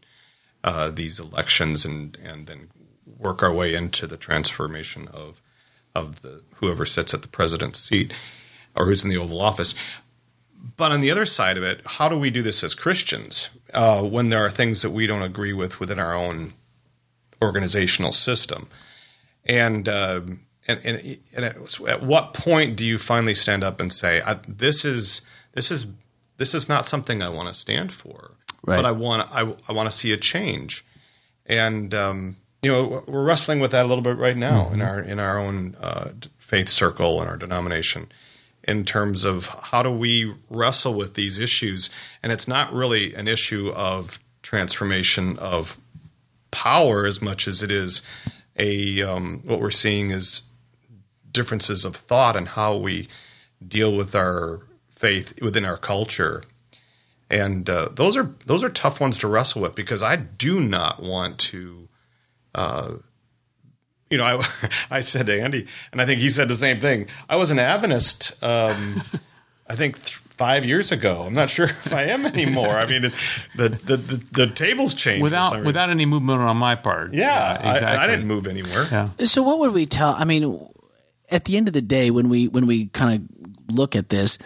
uh, 0.65 0.91
these 0.91 1.19
elections 1.19 1.85
and 1.85 2.19
and 2.23 2.47
then 2.47 2.69
work 3.19 3.43
our 3.43 3.53
way 3.53 3.75
into 3.75 4.07
the 4.07 4.17
transformation 4.17 5.09
of 5.09 5.41
of 5.95 6.21
the 6.23 6.43
whoever 6.57 6.85
sits 6.85 7.15
at 7.15 7.23
the 7.23 7.29
president's 7.29 7.79
seat 7.79 8.13
or 8.75 8.85
who's 8.87 9.03
in 9.03 9.09
the 9.11 9.17
Oval 9.17 9.41
Office. 9.41 9.75
But 10.77 10.93
on 10.93 11.01
the 11.01 11.11
other 11.11 11.25
side 11.27 11.57
of 11.57 11.63
it, 11.63 11.81
how 11.87 12.09
do 12.09 12.19
we 12.19 12.31
do 12.31 12.43
this 12.43 12.63
as 12.63 12.75
Christians 12.75 13.49
uh, 13.73 14.03
when 14.03 14.29
there 14.29 14.45
are 14.45 14.51
things 14.51 14.83
that 14.83 14.91
we 14.91 15.07
don't 15.07 15.23
agree 15.23 15.53
with 15.53 15.81
within 15.81 15.99
our 15.99 16.15
own 16.15 16.53
organizational 17.43 18.13
system? 18.13 18.69
And 19.45 19.89
uh, 19.89 20.21
and, 20.69 20.85
and, 20.85 21.19
and 21.35 21.45
at, 21.45 21.81
at 21.89 22.03
what 22.03 22.35
point 22.35 22.77
do 22.77 22.85
you 22.85 22.99
finally 22.99 23.35
stand 23.35 23.63
up 23.63 23.81
and 23.81 23.93
say, 23.93 24.21
"This 24.49 24.85
is 24.85 25.23
this 25.53 25.71
is 25.71 25.87
this 26.37 26.55
is 26.55 26.69
not 26.69 26.87
something 26.87 27.23
I 27.23 27.29
want 27.29 27.49
to 27.49 27.55
stand 27.55 27.93
for, 27.93 28.33
Right. 28.65 28.77
but 28.77 28.85
I 28.85 28.93
want 28.93 29.31
I, 29.33 29.55
I 29.69 29.73
want 29.73 29.91
to 29.91 29.97
see 29.97 30.13
a 30.13 30.17
change." 30.17 30.85
And 31.47 31.95
um, 31.95 32.37
you 32.67 32.73
know, 32.73 33.05
we're 33.07 33.23
wrestling 33.23 33.61
with 33.61 33.71
that 33.71 33.85
a 33.85 33.89
little 33.89 34.03
bit 34.03 34.17
right 34.17 34.37
now 34.37 34.71
in 34.71 34.83
our 34.83 35.01
in 35.01 35.21
our 35.21 35.39
own 35.39 35.77
uh, 35.81 36.11
faith 36.37 36.69
circle 36.69 37.21
and 37.21 37.31
our 37.31 37.37
denomination, 37.37 38.09
in 38.65 38.85
terms 38.85 39.23
of 39.23 39.47
how 39.47 39.85
do 39.85 39.91
we 39.91 40.35
wrestle 40.51 40.95
with 40.95 41.15
these 41.15 41.39
issues. 41.39 41.91
And 42.25 42.33
it's 42.33 42.49
not 42.49 42.73
really 42.73 43.15
an 43.15 43.29
issue 43.29 43.71
of 43.71 44.19
transformation 44.43 45.39
of 45.39 45.79
power 46.51 47.07
as 47.07 47.23
much 47.23 47.47
as 47.47 47.63
it 47.63 47.71
is 47.71 48.03
a 48.57 49.01
um, 49.03 49.43
what 49.45 49.61
we're 49.61 49.71
seeing 49.71 50.11
is 50.11 50.43
differences 51.31 51.85
of 51.85 51.95
thought 51.95 52.35
and 52.35 52.49
how 52.49 52.77
we 52.77 53.07
deal 53.67 53.95
with 53.95 54.17
our 54.17 54.67
faith 54.89 55.41
within 55.41 55.65
our 55.65 55.77
culture. 55.77 56.43
And 57.31 57.71
uh, 57.71 57.91
those 57.95 58.17
are 58.17 58.35
those 58.45 58.65
are 58.65 58.71
tough 58.71 59.01
ones 59.01 59.19
to 59.19 59.29
wrestle 59.29 59.63
with 59.63 59.77
because 59.77 60.03
I 60.03 60.17
do 60.17 60.59
not 60.61 61.01
want 61.01 61.39
to, 61.51 61.89
uh, 62.57 62.93
you 64.11 64.19
know, 64.19 64.25
I 64.25 64.47
I 64.91 65.01
said 65.01 65.27
to 65.27 65.41
Andy, 65.41 65.67
and 65.93 66.01
I 66.01 66.07
think 66.07 66.21
he 66.21 66.31
said 66.31 66.49
the 66.49 66.55
same 66.55 66.81
thing. 66.81 67.07
I 67.29 67.37
was 67.37 67.51
an 67.51 67.59
Adventist, 67.59 68.43
um, 68.43 69.03
I 69.69 69.75
think 69.77 69.97
th- 69.99 70.17
five 70.39 70.65
years 70.65 70.93
ago. 70.93 71.23
I'm 71.23 71.35
not 71.35 71.51
sure 71.51 71.65
if 71.85 71.93
I 71.93 72.05
am 72.05 72.25
anymore. 72.27 72.77
I 72.77 72.87
mean, 72.87 73.05
it, 73.07 73.13
the, 73.57 73.69
the 73.69 73.97
the 73.97 74.25
the 74.33 74.47
tables 74.49 74.95
changed 74.95 75.23
Without 75.23 75.65
without 75.65 75.91
any 75.91 76.07
movement 76.07 76.41
on 76.41 76.57
my 76.57 76.75
part. 76.77 77.13
Yeah, 77.15 77.59
Uh, 77.63 77.85
I, 77.85 78.05
I 78.05 78.07
didn't 78.07 78.27
move 78.27 78.47
anywhere. 78.47 78.87
Yeah. 78.91 79.09
So 79.25 79.43
what 79.43 79.59
would 79.59 79.73
we 79.73 79.87
tell? 79.87 80.15
I 80.17 80.25
mean, 80.25 80.69
at 81.31 81.45
the 81.45 81.57
end 81.57 81.67
of 81.69 81.75
the 81.75 81.83
day, 81.83 82.11
when 82.11 82.29
we 82.29 82.49
when 82.49 82.67
we 82.67 82.87
kind 82.87 83.15
of 83.21 83.75
look 83.77 83.97
at 83.97 84.09
this, 84.09 84.39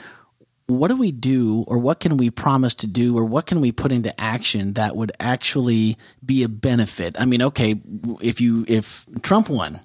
what 0.79 0.89
do 0.89 0.97
we 0.97 1.13
do, 1.13 1.65
or 1.67 1.79
what 1.79 2.01
can 2.01 2.17
we 2.17 2.31
promise 2.31 2.75
to 2.77 2.87
do, 2.87 3.17
or 3.17 3.25
what 3.25 3.47
can 3.47 3.61
we 3.61 3.73
put 3.73 3.93
into 3.93 4.19
action 4.21 4.75
that 4.75 4.97
would 4.97 5.13
actually 5.21 5.97
be 6.25 6.43
a 6.43 6.49
benefit? 6.49 7.17
I 7.19 7.25
mean, 7.25 7.43
okay, 7.43 7.81
if 8.21 8.41
you 8.41 8.65
if 8.69 9.07
Trump 9.23 9.49
won, 9.49 9.81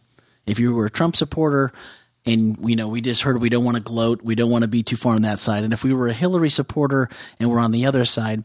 if 0.45 0.59
you 0.59 0.73
were 0.73 0.85
a 0.85 0.91
Trump 0.91 1.15
supporter. 1.15 1.71
And 2.27 2.57
you 2.67 2.75
know, 2.75 2.87
we 2.87 3.01
just 3.01 3.21
heard 3.21 3.39
we 3.39 3.49
don't 3.49 3.63
want 3.63 3.77
to 3.77 3.83
gloat, 3.83 4.23
we 4.23 4.33
don't 4.33 4.49
want 4.49 4.63
to 4.63 4.67
be 4.67 4.81
too 4.81 4.95
far 4.95 5.13
on 5.13 5.21
that 5.21 5.37
side. 5.37 5.63
And 5.63 5.73
if 5.73 5.83
we 5.83 5.93
were 5.93 6.07
a 6.07 6.13
Hillary 6.13 6.49
supporter 6.49 7.07
and 7.39 7.51
we're 7.51 7.59
on 7.59 7.71
the 7.71 7.85
other 7.85 8.03
side, 8.03 8.43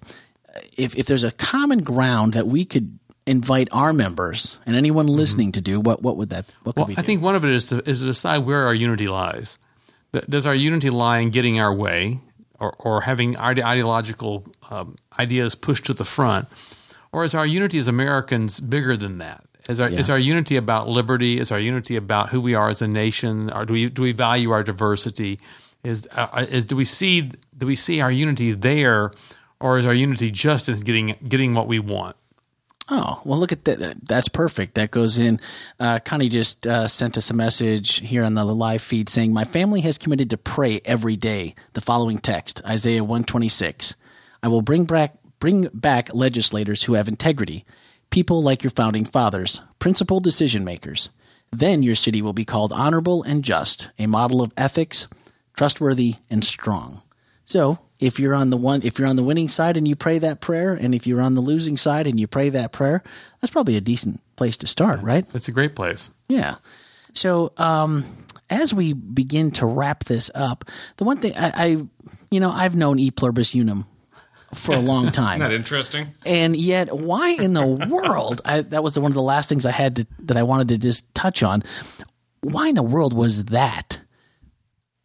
if 0.76 0.94
if 0.96 1.06
there's 1.06 1.24
a 1.24 1.30
common 1.30 1.82
ground 1.82 2.34
that 2.34 2.46
we 2.46 2.66
could 2.66 2.98
invite 3.26 3.68
our 3.72 3.94
members 3.94 4.58
and 4.66 4.76
anyone 4.76 5.06
mm-hmm. 5.06 5.16
listening 5.16 5.52
to 5.52 5.62
do, 5.62 5.80
what 5.80 6.02
what 6.02 6.18
would 6.18 6.28
that 6.28 6.52
what 6.64 6.76
could 6.76 6.80
Well, 6.82 6.88
we 6.88 6.96
I 6.98 7.02
think 7.02 7.22
one 7.22 7.34
of 7.36 7.44
it 7.44 7.52
is 7.52 7.66
to 7.66 7.88
is 7.88 8.00
to 8.00 8.06
decide 8.06 8.44
where 8.44 8.66
our 8.66 8.74
unity 8.74 9.08
lies. 9.08 9.56
Does 10.28 10.44
our 10.44 10.54
unity 10.54 10.90
lie 10.90 11.18
in 11.18 11.30
getting 11.30 11.60
our 11.60 11.72
way, 11.72 12.20
or 12.60 12.74
or 12.78 13.00
having 13.02 13.36
ide- 13.36 13.60
ideological 13.60 14.46
um, 14.70 14.96
ideas 15.18 15.54
pushed 15.54 15.86
to 15.86 15.94
the 15.94 16.04
front, 16.04 16.46
or 17.12 17.24
is 17.24 17.34
our 17.34 17.46
unity 17.46 17.78
as 17.78 17.88
Americans 17.88 18.60
bigger 18.60 18.96
than 18.96 19.18
that? 19.18 19.44
Is 19.68 19.80
our 19.80 19.88
is 19.88 20.10
our 20.10 20.18
unity 20.18 20.56
about 20.56 20.88
liberty? 20.88 21.38
Is 21.38 21.52
our 21.52 21.58
unity 21.58 21.96
about 21.96 22.30
who 22.30 22.40
we 22.40 22.54
are 22.54 22.68
as 22.68 22.82
a 22.82 22.88
nation? 22.88 23.52
Or 23.52 23.64
do 23.64 23.72
we 23.74 23.88
do 23.88 24.02
we 24.02 24.12
value 24.12 24.50
our 24.50 24.62
diversity? 24.62 25.38
Is 25.84 26.08
uh, 26.12 26.46
is 26.48 26.64
do 26.64 26.76
we 26.76 26.84
see 26.84 27.30
do 27.56 27.66
we 27.66 27.76
see 27.76 28.00
our 28.00 28.10
unity 28.10 28.52
there, 28.52 29.12
or 29.60 29.78
is 29.78 29.86
our 29.86 29.94
unity 29.94 30.30
just 30.30 30.68
in 30.68 30.80
getting 30.80 31.16
getting 31.28 31.54
what 31.54 31.68
we 31.68 31.78
want? 31.78 32.16
Oh, 32.92 33.22
well, 33.24 33.38
look 33.38 33.52
at 33.52 33.64
that. 33.66 34.04
That's 34.04 34.28
perfect. 34.28 34.74
That 34.74 34.90
goes 34.90 35.16
in. 35.16 35.38
Uh, 35.78 36.00
Connie 36.04 36.28
just 36.28 36.66
uh, 36.66 36.88
sent 36.88 37.16
us 37.16 37.30
a 37.30 37.34
message 37.34 38.00
here 38.00 38.24
on 38.24 38.34
the 38.34 38.44
live 38.44 38.82
feed 38.82 39.08
saying, 39.08 39.32
My 39.32 39.44
family 39.44 39.80
has 39.82 39.96
committed 39.96 40.30
to 40.30 40.36
pray 40.36 40.80
every 40.84 41.14
day. 41.14 41.54
The 41.74 41.80
following 41.80 42.18
text 42.18 42.62
Isaiah 42.66 43.04
126. 43.04 43.94
I 44.42 44.48
will 44.48 44.62
bring 44.62 44.86
back, 44.86 45.14
bring 45.38 45.68
back 45.72 46.12
legislators 46.12 46.82
who 46.82 46.94
have 46.94 47.06
integrity, 47.06 47.64
people 48.10 48.42
like 48.42 48.64
your 48.64 48.70
founding 48.70 49.04
fathers, 49.04 49.60
principal 49.78 50.18
decision 50.18 50.64
makers. 50.64 51.10
Then 51.52 51.82
your 51.84 51.94
city 51.94 52.22
will 52.22 52.32
be 52.32 52.44
called 52.44 52.72
honorable 52.72 53.22
and 53.22 53.44
just, 53.44 53.90
a 53.98 54.06
model 54.06 54.40
of 54.40 54.52
ethics, 54.56 55.06
trustworthy 55.56 56.14
and 56.28 56.44
strong. 56.44 57.02
So, 57.44 57.78
if 58.00 58.18
you're 58.18 58.34
on 58.34 58.50
the 58.50 58.56
one 58.56 58.82
if 58.82 58.98
you're 58.98 59.08
on 59.08 59.16
the 59.16 59.22
winning 59.22 59.48
side 59.48 59.76
and 59.76 59.86
you 59.86 59.94
pray 59.94 60.18
that 60.18 60.40
prayer 60.40 60.72
and 60.72 60.94
if 60.94 61.06
you're 61.06 61.20
on 61.20 61.34
the 61.34 61.40
losing 61.40 61.76
side 61.76 62.06
and 62.06 62.18
you 62.18 62.26
pray 62.26 62.48
that 62.48 62.72
prayer, 62.72 63.02
that's 63.40 63.50
probably 63.50 63.76
a 63.76 63.80
decent 63.80 64.20
place 64.36 64.56
to 64.58 64.66
start, 64.66 65.02
right? 65.02 65.24
It's 65.34 65.48
a 65.48 65.52
great 65.52 65.76
place. 65.76 66.10
Yeah. 66.28 66.56
So, 67.14 67.52
um, 67.58 68.04
as 68.48 68.74
we 68.74 68.94
begin 68.94 69.50
to 69.52 69.66
wrap 69.66 70.04
this 70.04 70.30
up, 70.34 70.64
the 70.96 71.04
one 71.04 71.18
thing 71.18 71.34
I, 71.36 71.52
I 71.54 71.66
you 72.30 72.40
know, 72.40 72.50
I've 72.50 72.74
known 72.74 72.98
E 72.98 73.10
pluribus 73.10 73.54
unum 73.54 73.86
for 74.54 74.74
a 74.74 74.80
long 74.80 75.12
time. 75.12 75.40
Isn't 75.40 75.52
interesting? 75.52 76.14
And 76.24 76.56
yet, 76.56 76.94
why 76.94 77.30
in 77.30 77.52
the 77.52 77.66
world? 77.90 78.40
I, 78.44 78.62
that 78.62 78.82
was 78.82 78.94
the, 78.94 79.00
one 79.00 79.10
of 79.10 79.14
the 79.14 79.22
last 79.22 79.48
things 79.48 79.66
I 79.66 79.70
had 79.70 79.96
to, 79.96 80.06
that 80.20 80.36
I 80.36 80.42
wanted 80.42 80.68
to 80.68 80.78
just 80.78 81.12
touch 81.14 81.42
on. 81.42 81.62
Why 82.40 82.68
in 82.68 82.74
the 82.74 82.82
world 82.82 83.12
was 83.12 83.44
that 83.46 84.02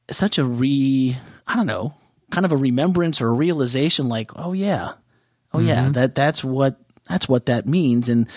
such 0.10 0.38
a 0.38 0.46
re? 0.46 1.16
I 1.48 1.56
don't 1.56 1.68
know, 1.68 1.94
kind 2.32 2.46
of 2.46 2.52
a 2.52 2.58
remembrance 2.58 3.22
or 3.22 3.28
a 3.28 3.34
realization. 3.34 4.08
Like, 4.08 4.32
oh 4.36 4.54
yeah, 4.54 4.94
oh 5.54 5.60
yeah, 5.60 5.90
that 5.90 6.16
that's 6.16 6.44
what 6.44 6.78
that's 7.10 7.28
what 7.30 7.46
that 7.48 7.66
means. 7.66 8.10
And 8.10 8.28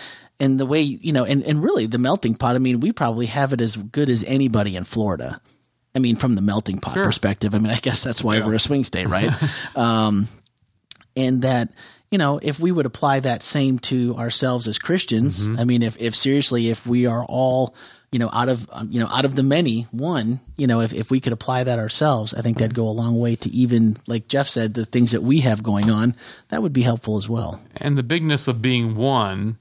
and 0.40 0.58
the 0.58 0.66
way 0.66 0.80
you 0.82 1.12
know, 1.12 1.24
and 1.24 1.42
and 1.42 1.62
really 1.62 1.86
the 1.86 1.98
melting 1.98 2.34
pot. 2.34 2.54
I 2.56 2.58
mean, 2.58 2.80
we 2.80 2.92
probably 2.92 3.26
have 3.26 3.52
it 3.52 3.60
as 3.60 3.76
good 3.76 4.08
as 4.08 4.24
anybody 4.24 4.76
in 4.76 4.84
Florida. 4.84 5.40
I 5.94 6.00
mean, 6.00 6.16
from 6.16 6.34
the 6.34 6.42
melting 6.42 6.78
pot 6.78 6.94
Sure. 6.94 7.04
perspective. 7.04 7.54
I 7.54 7.58
mean, 7.58 7.72
I 7.72 7.78
guess 7.78 8.04
that's 8.04 8.22
why 8.22 8.40
we're 8.44 8.54
a 8.54 8.58
swing 8.60 8.84
state, 8.84 9.08
right? 9.08 9.32
um, 9.76 10.28
and 11.16 11.42
that 11.42 11.70
you 12.10 12.18
know 12.18 12.38
if 12.42 12.60
we 12.60 12.70
would 12.70 12.86
apply 12.86 13.20
that 13.20 13.42
same 13.42 13.78
to 13.80 14.14
ourselves 14.16 14.66
as 14.66 14.78
christians 14.78 15.46
i 15.58 15.64
mean 15.64 15.82
if, 15.82 15.96
if 16.00 16.14
seriously 16.14 16.70
if 16.70 16.86
we 16.86 17.04
are 17.06 17.22
all 17.24 17.74
you 18.12 18.18
know 18.18 18.30
out 18.32 18.48
of 18.48 18.68
um, 18.72 18.88
you 18.90 19.00
know 19.00 19.08
out 19.08 19.24
of 19.24 19.34
the 19.34 19.42
many 19.42 19.82
one 19.90 20.40
you 20.56 20.66
know 20.66 20.80
if, 20.80 20.92
if 20.92 21.10
we 21.10 21.20
could 21.20 21.32
apply 21.32 21.64
that 21.64 21.78
ourselves 21.78 22.32
i 22.34 22.40
think 22.40 22.58
that'd 22.58 22.74
go 22.74 22.88
a 22.88 22.90
long 22.90 23.18
way 23.18 23.36
to 23.36 23.50
even 23.50 23.96
like 24.06 24.28
jeff 24.28 24.46
said 24.48 24.74
the 24.74 24.84
things 24.86 25.12
that 25.12 25.22
we 25.22 25.40
have 25.40 25.62
going 25.62 25.90
on 25.90 26.14
that 26.48 26.62
would 26.62 26.72
be 26.72 26.82
helpful 26.82 27.16
as 27.16 27.28
well 27.28 27.60
And 27.76 27.98
the 27.98 28.02
bigness 28.02 28.48
of 28.48 28.62
being 28.62 28.96
one 28.96 29.58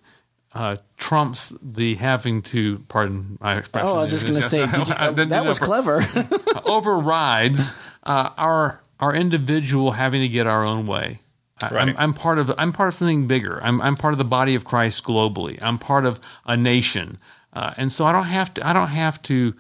uh, 0.53 0.77
trumps 0.97 1.53
the 1.61 1.93
having 1.95 2.41
to, 2.41 2.79
pardon 2.87 3.37
my 3.41 3.57
expression. 3.57 3.87
oh 3.87 3.97
i 3.97 4.01
was 4.01 4.09
just 4.09 4.25
going 4.25 4.41
to 4.41 4.49
say 4.49 4.65
did 4.65 4.87
you, 4.89 4.95
I 4.97 5.11
that 5.11 5.45
was 5.45 5.59
clever 5.59 6.01
overrides 6.65 7.73
uh, 8.03 8.29
our 8.37 8.79
our 8.99 9.13
individual 9.13 9.91
having 9.91 10.21
to 10.21 10.27
get 10.27 10.47
our 10.47 10.63
own 10.63 10.85
way. 10.85 11.19
I, 11.61 11.69
Right. 11.69 11.89
I'm, 11.89 11.95
I'm 11.97 12.13
part 12.13 12.39
of 12.39 12.51
I'm 12.57 12.71
part 12.71 12.89
of 12.89 12.93
something 12.95 13.27
bigger. 13.27 13.59
I'm 13.63 13.81
I'm 13.81 13.95
part 13.95 14.13
of 14.13 14.17
the 14.17 14.23
body 14.25 14.55
of 14.55 14.63
Christ 14.63 15.03
globally. 15.03 15.59
I'm 15.61 15.77
part 15.77 16.05
of 16.05 16.19
a 16.45 16.55
nation, 16.55 17.17
uh, 17.57 17.73
and 17.75 17.91
so 17.91 18.05
I 18.05 18.11
don't 18.11 18.25
have 18.25 18.53
to 18.53 18.67
I 18.67 18.71
don't 18.71 18.89
have 18.89 19.19
to 19.23 19.55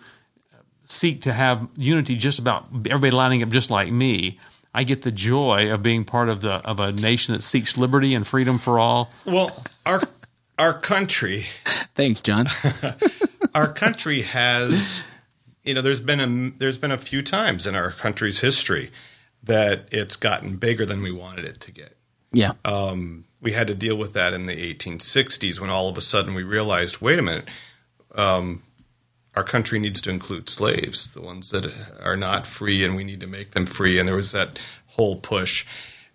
seek 0.83 1.21
to 1.23 1.33
have 1.33 1.67
unity 1.75 2.15
just 2.15 2.37
about 2.37 2.67
everybody 2.85 3.09
lining 3.11 3.41
up 3.41 3.49
just 3.49 3.71
like 3.71 3.91
me. 3.91 4.39
I 4.71 4.83
get 4.83 5.01
the 5.01 5.11
joy 5.11 5.73
of 5.73 5.81
being 5.81 6.05
part 6.05 6.29
of 6.29 6.41
the 6.41 6.53
of 6.63 6.79
a 6.79 6.91
nation 6.91 7.33
that 7.33 7.41
seeks 7.41 7.75
liberty 7.75 8.13
and 8.13 8.27
freedom 8.27 8.59
for 8.59 8.77
all. 8.77 9.11
Well, 9.25 9.63
our 9.85 10.03
our 10.59 10.73
country 10.73 11.45
thanks 11.93 12.19
john 12.21 12.47
our 13.53 13.71
country 13.71 14.21
has 14.23 15.03
you 15.63 15.73
know 15.75 15.81
there's 15.81 15.99
been 15.99 16.19
a 16.19 16.57
there's 16.57 16.79
been 16.79 16.91
a 16.91 16.97
few 16.97 17.21
times 17.21 17.67
in 17.67 17.75
our 17.75 17.91
country's 17.91 18.39
history 18.39 18.89
that 19.43 19.87
it's 19.91 20.15
gotten 20.15 20.55
bigger 20.55 20.83
than 20.85 21.01
we 21.03 21.11
wanted 21.11 21.45
it 21.45 21.59
to 21.61 21.71
get. 21.71 21.95
yeah 22.33 22.53
Um, 22.65 23.25
we 23.41 23.51
had 23.51 23.67
to 23.67 23.75
deal 23.75 23.97
with 23.97 24.13
that 24.13 24.33
in 24.33 24.45
the 24.47 24.53
1860s 24.73 25.59
when 25.59 25.69
all 25.69 25.89
of 25.89 25.97
a 25.97 26.01
sudden 26.01 26.33
we 26.33 26.43
realized, 26.43 27.01
wait 27.01 27.19
a 27.19 27.21
minute, 27.21 27.47
um, 28.17 28.63
our 29.35 29.43
country 29.43 29.79
needs 29.79 30.01
to 30.01 30.09
include 30.09 30.49
slaves, 30.49 31.13
the 31.13 31.21
ones 31.21 31.49
that 31.51 31.71
are 32.01 32.17
not 32.17 32.47
free, 32.47 32.83
and 32.83 32.95
we 32.95 33.03
need 33.03 33.21
to 33.21 33.27
make 33.27 33.51
them 33.51 33.65
free. 33.65 33.99
And 33.99 34.07
there 34.07 34.15
was 34.15 34.31
that 34.31 34.59
whole 34.87 35.17
push. 35.17 35.65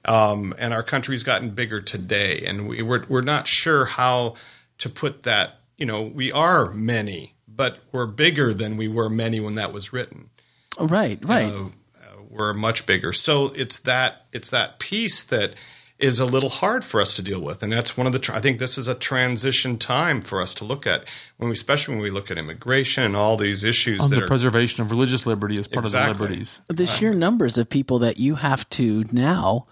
Um, 0.05 0.53
and 0.59 0.75
our 0.75 0.83
country's 0.83 1.23
gotten 1.23 1.51
bigger 1.51 1.81
today, 1.81 2.43
and 2.45 2.69
we, 2.69 2.83
we're 2.83 3.05
we're 3.09 3.23
not 3.23 3.47
sure 3.47 3.85
how 3.85 4.35
to 4.79 4.89
put 4.89 5.23
that. 5.23 5.61
You 5.79 5.87
know, 5.87 6.03
we 6.03 6.33
are 6.33 6.73
many, 6.73 7.35
but 7.47 7.79
we're 7.93 8.07
bigger 8.07 8.53
than 8.53 8.77
we 8.77 8.89
were 8.89 9.09
many 9.09 9.39
when 9.39 9.55
that 9.55 9.73
was 9.73 9.93
written 9.93 10.31
right 10.79 11.19
right 11.25 11.53
uh, 11.53 12.23
were 12.29 12.55
much 12.55 12.87
bigger. 12.87 13.13
So 13.13 13.51
it's 13.55 13.79
that 13.81 14.27
it's 14.33 14.51
that 14.51 14.79
piece 14.79 15.23
that 15.25 15.55
is 16.03 16.21
a 16.21 16.27
little 16.27 16.49
hard 16.49 16.85
for 16.85 17.01
us 17.01 17.15
to 17.17 17.23
deal 17.23 17.41
with, 17.41 17.63
and 17.63 17.73
that's 17.73 17.97
one 17.97 18.07
of 18.07 18.13
the. 18.13 18.19
Tr- 18.19 18.33
I 18.35 18.41
think 18.41 18.59
this 18.59 18.77
is 18.77 18.89
a 18.89 18.95
transition 18.95 19.79
time 19.79 20.21
for 20.21 20.43
us 20.43 20.55
to 20.57 20.65
look 20.65 20.87
at 20.87 21.05
when 21.39 21.49
we, 21.49 21.55
especially 21.55 21.95
when 21.95 22.03
we 22.03 22.11
look 22.11 22.31
at 22.31 22.39
immigration 22.39 23.05
and 23.05 23.15
all 23.17 23.37
these 23.37 23.63
issues 23.65 24.01
On 24.01 24.11
that 24.11 24.17
the 24.17 24.25
are. 24.25 24.27
preservation 24.27 24.83
of 24.83 24.91
religious 24.91 25.27
liberty 25.27 25.59
as 25.59 25.69
part 25.69 25.85
Exactly. 25.87 26.11
of 26.11 26.19
the 26.19 26.23
liberties. 26.25 26.61
the 26.69 26.87
sheer 26.87 27.15
numbers 27.15 27.57
of 27.57 27.69
people 27.69 28.01
that 28.01 28.19
you 28.19 28.35
have 28.35 28.69
to 28.71 29.05
now 29.13 29.67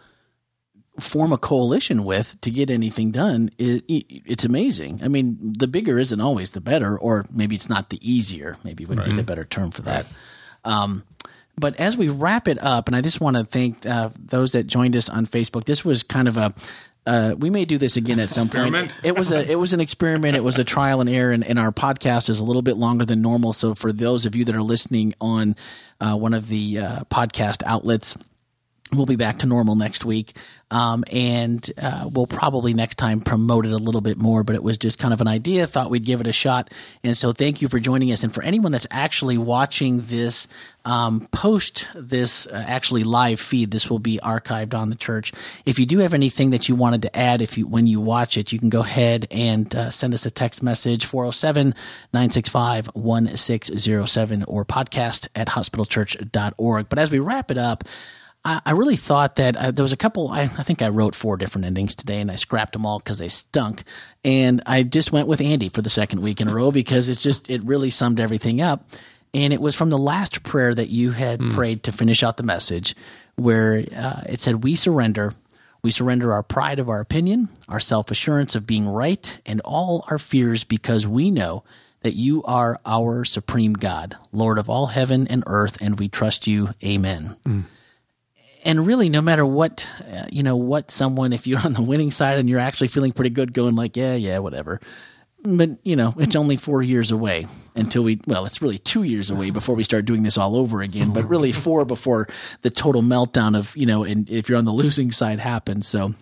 form 0.99 1.33
a 1.33 1.39
coalition 1.39 2.05
with 2.05 2.39
to 2.43 2.51
get 2.51 2.69
anything 2.69 3.11
done 3.11 3.49
it, 3.57 3.83
it's 3.89 4.45
amazing 4.45 5.01
i 5.03 5.09
mean 5.09 5.39
the 5.57 5.67
bigger 5.69 5.99
isn't 5.99 6.21
always 6.21 6.51
the 6.53 6.61
better 6.61 6.99
or 6.99 7.25
maybe 7.33 7.55
it's 7.55 7.71
not 7.71 7.89
the 7.89 7.99
easier 8.03 8.57
maybe 8.65 8.85
would 8.85 9.03
be 9.05 9.13
the 9.13 9.23
better 9.23 9.45
term 9.47 9.71
for 9.71 9.81
that 9.81 10.05
um, 10.65 11.05
but 11.57 11.79
as 11.79 11.97
we 11.97 12.09
wrap 12.09 12.49
it 12.49 12.59
up 12.63 12.87
and 12.87 12.97
i 12.97 13.01
just 13.01 13.21
want 13.21 13.37
to 13.37 13.45
thank 13.45 13.85
uh, 13.87 14.11
those 14.19 14.53
that 14.53 14.67
joined 14.67 14.97
us 14.97 15.09
on 15.09 15.27
facebook 15.27 15.65
this 15.65 15.85
was 15.85 16.03
kind 16.03 16.29
of 16.29 16.37
a 16.37 16.55
uh, 17.07 17.35
we 17.39 17.49
may 17.49 17.65
do 17.65 17.79
this 17.79 17.97
again 17.97 18.21
at 18.21 18.29
some 18.29 18.49
point. 18.49 18.73
It 19.03 19.17
was 19.17 19.33
a 19.33 19.51
it 19.51 19.59
was 19.59 19.73
an 19.73 19.81
experiment. 19.81 20.37
It 20.37 20.45
was 20.45 20.59
a 20.59 20.65
trial 20.65 21.01
and 21.01 21.09
error, 21.09 21.33
and, 21.33 21.45
and 21.45 21.59
our 21.59 21.73
podcast 21.73 22.29
is 22.29 22.41
a 22.41 22.45
little 22.45 22.63
bit 22.63 22.77
longer 22.77 23.07
than 23.07 23.23
normal. 23.23 23.53
So 23.55 23.75
for 23.75 23.91
those 23.91 24.27
of 24.27 24.37
you 24.37 24.45
that 24.45 24.55
are 24.55 24.63
listening 24.63 25.15
on 25.21 25.57
uh, 26.01 26.17
one 26.17 26.35
of 26.35 26.47
the 26.47 26.79
uh, 26.79 27.01
podcast 27.05 27.63
outlets, 27.65 28.19
we'll 28.93 29.07
be 29.07 29.17
back 29.17 29.39
to 29.39 29.47
normal 29.47 29.77
next 29.77 30.05
week. 30.05 30.35
Um, 30.73 31.03
and 31.11 31.69
uh, 31.83 32.09
we'll 32.13 32.29
probably 32.29 32.75
next 32.75 32.97
time 32.97 33.21
promote 33.21 33.67
it 33.67 33.73
a 33.73 33.77
little 33.77 34.01
bit 34.01 34.19
more, 34.19 34.45
but 34.45 34.55
it 34.55 34.63
was 34.63 34.79
just 34.79 34.99
kind 34.99 35.13
of 35.13 35.21
an 35.21 35.27
idea. 35.27 35.67
Thought 35.67 35.91
we'd 35.91 36.05
give 36.05 36.21
it 36.21 36.29
a 36.29 36.33
shot. 36.33 36.73
And 37.03 37.17
so 37.17 37.33
thank 37.33 37.61
you 37.61 37.69
for 37.69 37.81
joining 37.81 38.13
us. 38.13 38.23
And 38.23 38.33
for 38.33 38.43
anyone 38.43 38.71
that's 38.71 38.87
actually 38.91 39.37
watching 39.37 40.01
this 40.03 40.47
um, 40.85 41.27
post 41.33 41.89
this 41.95 42.47
uh, 42.47 42.65
actually 42.67 43.03
live 43.03 43.41
feed, 43.41 43.71
this 43.71 43.91
will 43.91 43.99
be 43.99 44.19
archived 44.23 44.75
on 44.75 44.91
the 44.91 44.97
church. 44.97 45.33
If 45.67 45.79
you 45.79 45.87
do 45.87 45.99
have 45.99 46.15
anything 46.15 46.51
that 46.51 46.69
you 46.69 46.77
wanted 46.77 47.03
to 47.03 47.17
add, 47.17 47.43
if 47.43 47.59
you 47.59 47.67
when 47.67 47.87
you 47.87 48.01
watch 48.01 48.37
it, 48.37 48.53
you 48.53 48.59
can 48.59 48.71
go 48.71 48.81
ahead 48.81 49.27
and 49.31 49.75
uh, 49.75 49.91
send 49.91 50.15
us 50.15 50.25
a 50.25 50.31
text 50.31 50.63
message 50.63 51.05
407 51.05 51.75
965 52.15 52.87
1607 52.95 54.45
or 54.45 54.65
podcast 54.65 55.29
at 55.35 55.49
hospitalchurch.org. 55.49 56.89
But 56.89 56.99
as 56.99 57.11
we 57.11 57.19
wrap 57.19 57.51
it 57.51 57.59
up, 57.59 57.85
I, 58.45 58.61
I 58.67 58.71
really 58.73 58.97
thought 58.97 59.37
that 59.37 59.57
uh, 59.57 59.71
there 59.71 59.83
was 59.83 59.93
a 59.93 59.97
couple. 59.97 60.29
I, 60.29 60.43
I 60.43 60.47
think 60.47 60.83
I 60.83 60.89
wrote 60.89 61.15
four 61.15 61.37
different 61.37 61.67
endings 61.67 61.95
today, 61.95 62.21
and 62.21 62.31
I 62.31 62.37
scrapped 62.37 62.73
them 62.73 62.87
all 62.87 62.99
because 62.99 63.19
they 63.19 63.29
stunk. 63.29 63.83
And 64.25 64.63
I 64.67 64.83
just 64.83 65.13
went 65.13 65.29
with 65.29 65.41
Andy 65.41 65.69
for 65.69 65.83
the 65.83 65.91
second 65.91 66.23
week 66.23 66.41
in 66.41 66.49
a 66.49 66.55
row 66.55 66.73
because 66.73 67.09
it's 67.09 67.23
just 67.23 67.51
it 67.51 67.63
really 67.65 67.91
summed 67.91 68.21
everything 68.21 68.61
up. 68.61 68.89
And 69.33 69.53
it 69.53 69.61
was 69.61 69.75
from 69.75 69.91
the 69.91 69.99
last 69.99 70.43
prayer 70.43 70.75
that 70.75 70.89
you 70.89 71.13
had 71.13 71.41
prayed 71.51 71.85
to 71.85 71.93
finish 71.93 72.23
out 72.23 72.37
the 72.37 72.43
message, 72.43 72.97
where 73.37 73.85
uh, 73.97 74.23
it 74.29 74.41
said, 74.41 74.65
"We 74.65 74.75
surrender." 74.75 75.35
We 75.83 75.91
surrender 75.91 76.31
our 76.35 76.43
pride 76.43 76.79
of 76.79 76.91
our 76.91 77.01
opinion, 77.01 77.49
our 77.67 77.81
self 77.81 78.11
assurance 78.11 78.55
of 78.55 78.67
being 78.67 78.87
right, 78.87 79.41
and 79.47 79.63
all 79.63 80.05
our 80.11 80.19
fears 80.19 80.63
because 80.63 81.07
we 81.07 81.31
know 81.31 81.65
that 82.03 82.13
you 82.13 82.43
are 82.43 82.79
our 82.85 83.25
supreme 83.25 83.73
God, 83.73 84.15
Lord 84.31 84.59
of 84.59 84.69
all 84.69 84.89
heaven 84.89 85.27
and 85.29 85.43
earth, 85.47 85.79
and 85.81 85.99
we 85.99 86.11
trust 86.11 86.47
you. 86.47 86.69
Amen 86.85 87.39
and 88.65 88.87
really 88.87 89.09
no 89.09 89.21
matter 89.21 89.45
what 89.45 89.89
uh, 90.13 90.27
you 90.31 90.43
know 90.43 90.57
what 90.57 90.91
someone 90.91 91.33
if 91.33 91.47
you're 91.47 91.61
on 91.65 91.73
the 91.73 91.83
winning 91.83 92.11
side 92.11 92.39
and 92.39 92.49
you're 92.49 92.61
actually 92.61 92.89
feeling 92.89 93.13
pretty 93.13 93.31
good 93.31 93.53
going 93.53 93.75
like 93.75 93.97
yeah 93.97 94.15
yeah 94.15 94.39
whatever. 94.39 94.81
But 95.43 95.71
you 95.85 95.97
know 95.97 96.15
it's 96.19 96.37
only 96.37 96.57
four 96.57 96.83
years 96.83 97.11
away 97.11 97.47
until 97.75 98.03
we 98.03 98.21
well 98.27 98.45
it's 98.45 98.61
really 98.61 98.79
two 98.79 99.05
years 99.05 99.31
away 99.31 99.51
before 99.51 99.75
we 99.75 99.85
start 99.85 100.05
doing 100.05 100.23
this 100.23 100.37
all 100.37 100.57
over 100.57 100.83
again 100.83 101.13
but 101.13 101.25
really 101.29 101.53
four 101.53 101.85
before 101.85 102.27
the 102.63 102.69
total 102.69 103.01
meltdown 103.01 103.57
of 103.57 103.75
you 103.77 103.87
know 103.87 104.05
and 104.05 104.29
if 104.29 104.49
you're 104.49 104.59
on 104.59 104.65
the 104.67 104.73
losing 104.73 105.11
side 105.11 105.39
happens. 105.39 105.87
So 105.89 106.15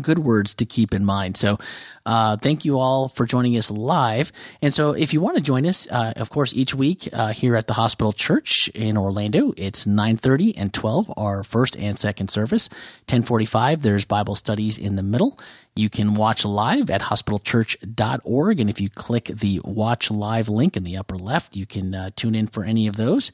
good 0.00 0.18
words 0.18 0.54
to 0.54 0.66
keep 0.66 0.94
in 0.94 1.04
mind. 1.04 1.36
So, 1.36 1.58
uh, 2.04 2.36
thank 2.36 2.64
you 2.64 2.78
all 2.78 3.08
for 3.08 3.26
joining 3.26 3.56
us 3.56 3.70
live. 3.70 4.32
And 4.62 4.74
so, 4.74 4.92
if 4.92 5.12
you 5.12 5.20
want 5.20 5.36
to 5.36 5.42
join 5.42 5.66
us, 5.66 5.86
uh, 5.90 6.12
of 6.16 6.30
course, 6.30 6.54
each 6.54 6.74
week 6.74 7.08
uh, 7.12 7.32
here 7.32 7.56
at 7.56 7.66
the 7.66 7.74
Hospital 7.74 8.12
Church 8.12 8.68
in 8.74 8.96
Orlando, 8.96 9.52
it's 9.56 9.86
nine 9.86 10.16
thirty 10.16 10.56
and 10.56 10.72
twelve, 10.72 11.12
our 11.16 11.42
first 11.42 11.76
and 11.76 11.98
second 11.98 12.28
service. 12.28 12.68
Ten 13.06 13.22
forty 13.22 13.46
five, 13.46 13.80
there's 13.80 14.04
Bible 14.04 14.34
studies 14.34 14.78
in 14.78 14.96
the 14.96 15.02
middle. 15.02 15.38
You 15.78 15.88
can 15.88 16.14
watch 16.14 16.44
live 16.44 16.90
at 16.90 17.02
hospitalchurch.org. 17.02 18.60
And 18.60 18.68
if 18.68 18.80
you 18.80 18.88
click 18.90 19.26
the 19.26 19.60
watch 19.62 20.10
live 20.10 20.48
link 20.48 20.76
in 20.76 20.82
the 20.82 20.96
upper 20.96 21.16
left, 21.16 21.54
you 21.54 21.66
can 21.66 21.94
uh, 21.94 22.10
tune 22.16 22.34
in 22.34 22.48
for 22.48 22.64
any 22.64 22.88
of 22.88 22.96
those. 22.96 23.30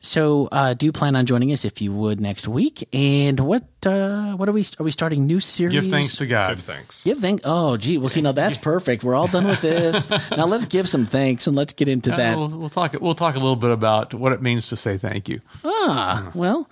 So 0.00 0.48
uh, 0.52 0.74
do 0.74 0.86
you 0.86 0.92
plan 0.92 1.16
on 1.16 1.26
joining 1.26 1.50
us 1.52 1.64
if 1.64 1.82
you 1.82 1.92
would 1.92 2.20
next 2.20 2.46
week. 2.46 2.88
And 2.92 3.38
what 3.40 3.64
uh, 3.84 4.32
what 4.34 4.48
are 4.48 4.52
we 4.52 4.64
are 4.78 4.84
we 4.84 4.92
starting 4.92 5.26
new 5.26 5.40
series? 5.40 5.72
Give 5.72 5.88
thanks 5.88 6.16
to 6.16 6.26
God. 6.26 6.50
Give 6.50 6.60
thanks. 6.60 7.02
Give 7.02 7.18
thank. 7.18 7.40
Oh, 7.44 7.76
gee. 7.76 7.98
Well, 7.98 8.08
see, 8.08 8.20
now 8.20 8.30
that's 8.32 8.56
perfect. 8.56 9.02
We're 9.02 9.16
all 9.16 9.26
done 9.26 9.46
with 9.46 9.60
this. 9.60 10.08
now 10.30 10.46
let's 10.46 10.66
give 10.66 10.88
some 10.88 11.04
thanks 11.04 11.46
and 11.48 11.56
let's 11.56 11.72
get 11.72 11.88
into 11.88 12.12
Uh, 12.12 12.16
that. 12.16 12.36
We'll, 12.38 12.48
we'll 12.48 12.68
talk. 12.68 12.94
We'll 13.00 13.14
talk 13.16 13.34
a 13.34 13.38
little 13.38 13.56
bit 13.56 13.70
about 13.72 14.14
what 14.14 14.32
it 14.32 14.40
means 14.40 14.68
to 14.68 14.76
say 14.76 14.98
thank 14.98 15.28
you. 15.28 15.40
Ah, 15.64 16.30
well, 16.32 16.70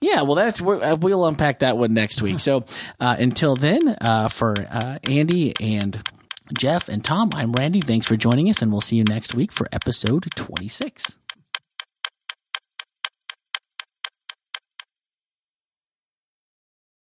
yeah. 0.00 0.22
Well, 0.22 0.34
that's 0.34 0.60
we're, 0.60 0.82
uh, 0.82 0.96
we'll 0.96 1.24
unpack 1.26 1.60
that 1.60 1.78
one 1.78 1.94
next 1.94 2.22
week. 2.22 2.40
So 2.40 2.64
uh, 2.98 3.16
until 3.20 3.54
then, 3.54 3.96
uh, 4.00 4.26
for 4.26 4.66
uh, 4.68 4.98
Andy 5.04 5.54
and 5.60 6.02
Jeff 6.52 6.88
and 6.88 7.04
Tom, 7.04 7.30
I'm 7.34 7.52
Randy. 7.52 7.82
Thanks 7.82 8.04
for 8.04 8.16
joining 8.16 8.50
us, 8.50 8.62
and 8.62 8.72
we'll 8.72 8.80
see 8.80 8.96
you 8.96 9.04
next 9.04 9.32
week 9.34 9.52
for 9.52 9.68
episode 9.72 10.26
26. 10.34 11.16